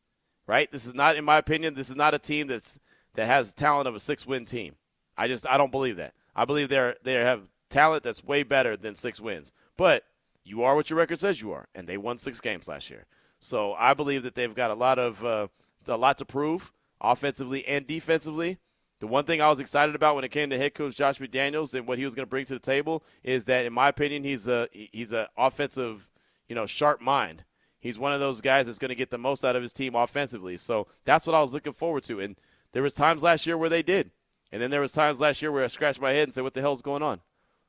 [0.47, 0.71] right?
[0.71, 2.79] This is not, in my opinion, this is not a team that's
[3.15, 4.75] that has the talent of a six-win team.
[5.17, 6.15] I just I don't believe that.
[6.35, 9.53] I believe they're they have talent that's way better than six wins.
[9.77, 10.05] But
[10.45, 13.07] you are what your record says you are, and they won six games last year.
[13.39, 15.49] So I believe that they've got a lot of uh,
[15.87, 18.59] a lot to prove offensively and defensively.
[18.99, 21.75] The one thing I was excited about when it came to head coach Josh McDaniels
[21.75, 24.25] and what he was going to bring to the table is that, in my opinion,
[24.25, 26.11] he's a he's an offensive,
[26.49, 27.45] you know, sharp mind.
[27.79, 29.95] He's one of those guys that's going to get the most out of his team
[29.95, 30.57] offensively.
[30.57, 32.21] So that's what I was looking forward to.
[32.21, 32.37] And
[32.73, 34.11] there was times last year where they did,
[34.53, 36.55] and then there was times last year where I scratched my head and said, "What
[36.55, 37.21] the hell's going on?"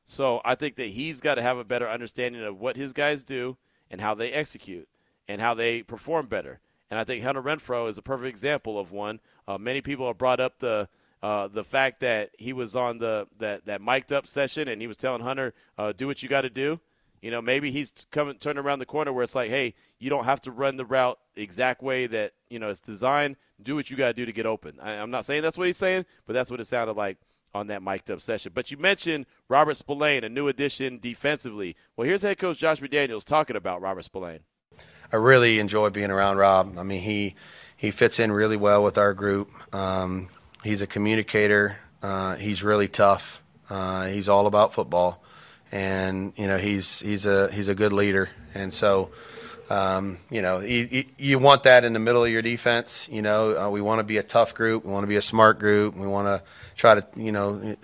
[0.05, 3.23] So I think that he's got to have a better understanding of what his guys
[3.23, 3.57] do
[3.91, 4.87] and how they execute
[5.27, 6.61] and how they perform better.
[6.89, 9.19] And I think Hunter Renfrow is a perfect example of one.
[9.47, 10.87] Uh, many people have brought up the
[11.21, 14.87] uh, the fact that he was on the that that mic'd up session and he
[14.87, 16.79] was telling Hunter, uh, "Do what you got to do."
[17.21, 20.25] You know, maybe he's coming turning around the corner where it's like, "Hey, you don't
[20.25, 23.35] have to run the route the exact way that you know it's designed.
[23.61, 25.67] Do what you got to do to get open." I, I'm not saying that's what
[25.67, 27.17] he's saying, but that's what it sounded like
[27.53, 28.51] on that mic'd up session.
[28.53, 31.75] But you mentioned Robert Spillane, a new addition defensively.
[31.95, 34.41] Well, here's head coach Josh McDaniels talking about Robert Spillane.
[35.11, 36.77] I really enjoy being around Rob.
[36.77, 37.35] I mean, he
[37.75, 39.49] he fits in really well with our group.
[39.73, 40.29] Um,
[40.63, 41.77] he's a communicator.
[42.01, 43.41] Uh, he's really tough.
[43.69, 45.23] Uh, he's all about football,
[45.71, 48.29] and you know he's he's a he's a good leader.
[48.53, 49.11] And so,
[49.69, 53.09] um, you know, you, you, want that in the middle of your defense.
[53.11, 54.85] You know, uh, we want to be a tough group.
[54.85, 55.95] We want to be a smart group.
[55.95, 56.41] We want to
[56.75, 57.75] try to you know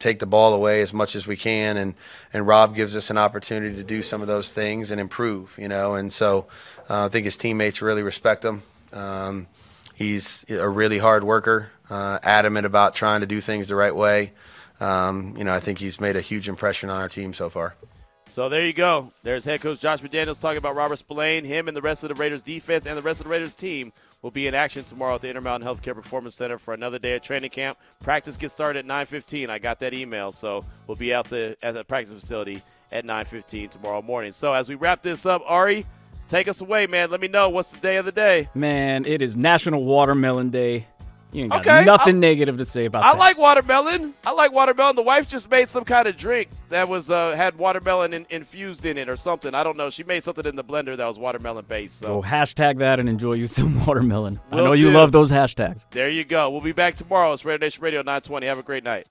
[0.00, 1.76] take the ball away as much as we can.
[1.76, 1.94] And
[2.32, 5.56] and Rob gives us an opportunity to do some of those things and improve.
[5.58, 6.46] You know, and so
[6.90, 8.62] uh, I think his teammates really respect him.
[8.92, 9.46] Um,
[9.94, 14.32] he's a really hard worker uh, adamant about trying to do things the right way.
[14.80, 17.76] Um, you know, I think he's made a huge impression on our team so far.
[18.26, 19.12] So there you go.
[19.22, 21.44] There's head coach Josh McDaniels talking about Robert Spillane.
[21.44, 23.92] Him and the rest of the Raiders defense and the rest of the Raiders team
[24.22, 27.22] will be in action tomorrow at the Intermountain Healthcare Performance Center for another day of
[27.22, 27.78] training camp.
[28.02, 29.50] Practice gets started at 9:15.
[29.50, 33.68] I got that email, so we'll be out the at the practice facility at 9:15
[33.68, 34.32] tomorrow morning.
[34.32, 35.84] So as we wrap this up, Ari,
[36.26, 37.10] take us away, man.
[37.10, 38.48] Let me know what's the day of the day.
[38.54, 40.86] Man, it is National Watermelon Day.
[41.34, 43.16] You ain't got okay, nothing i negative to say about I that.
[43.16, 44.14] I like watermelon.
[44.24, 44.94] I like watermelon.
[44.94, 48.86] The wife just made some kind of drink that was uh, had watermelon in, infused
[48.86, 49.52] in it or something.
[49.52, 49.90] I don't know.
[49.90, 51.98] She made something in the blender that was watermelon based.
[51.98, 54.38] So hashtag that and enjoy you some watermelon.
[54.52, 54.82] Will I know do.
[54.82, 55.86] you love those hashtags.
[55.90, 56.50] There you go.
[56.50, 57.32] We'll be back tomorrow.
[57.32, 58.46] It's Raider Nation Radio 920.
[58.46, 59.02] Have a great night.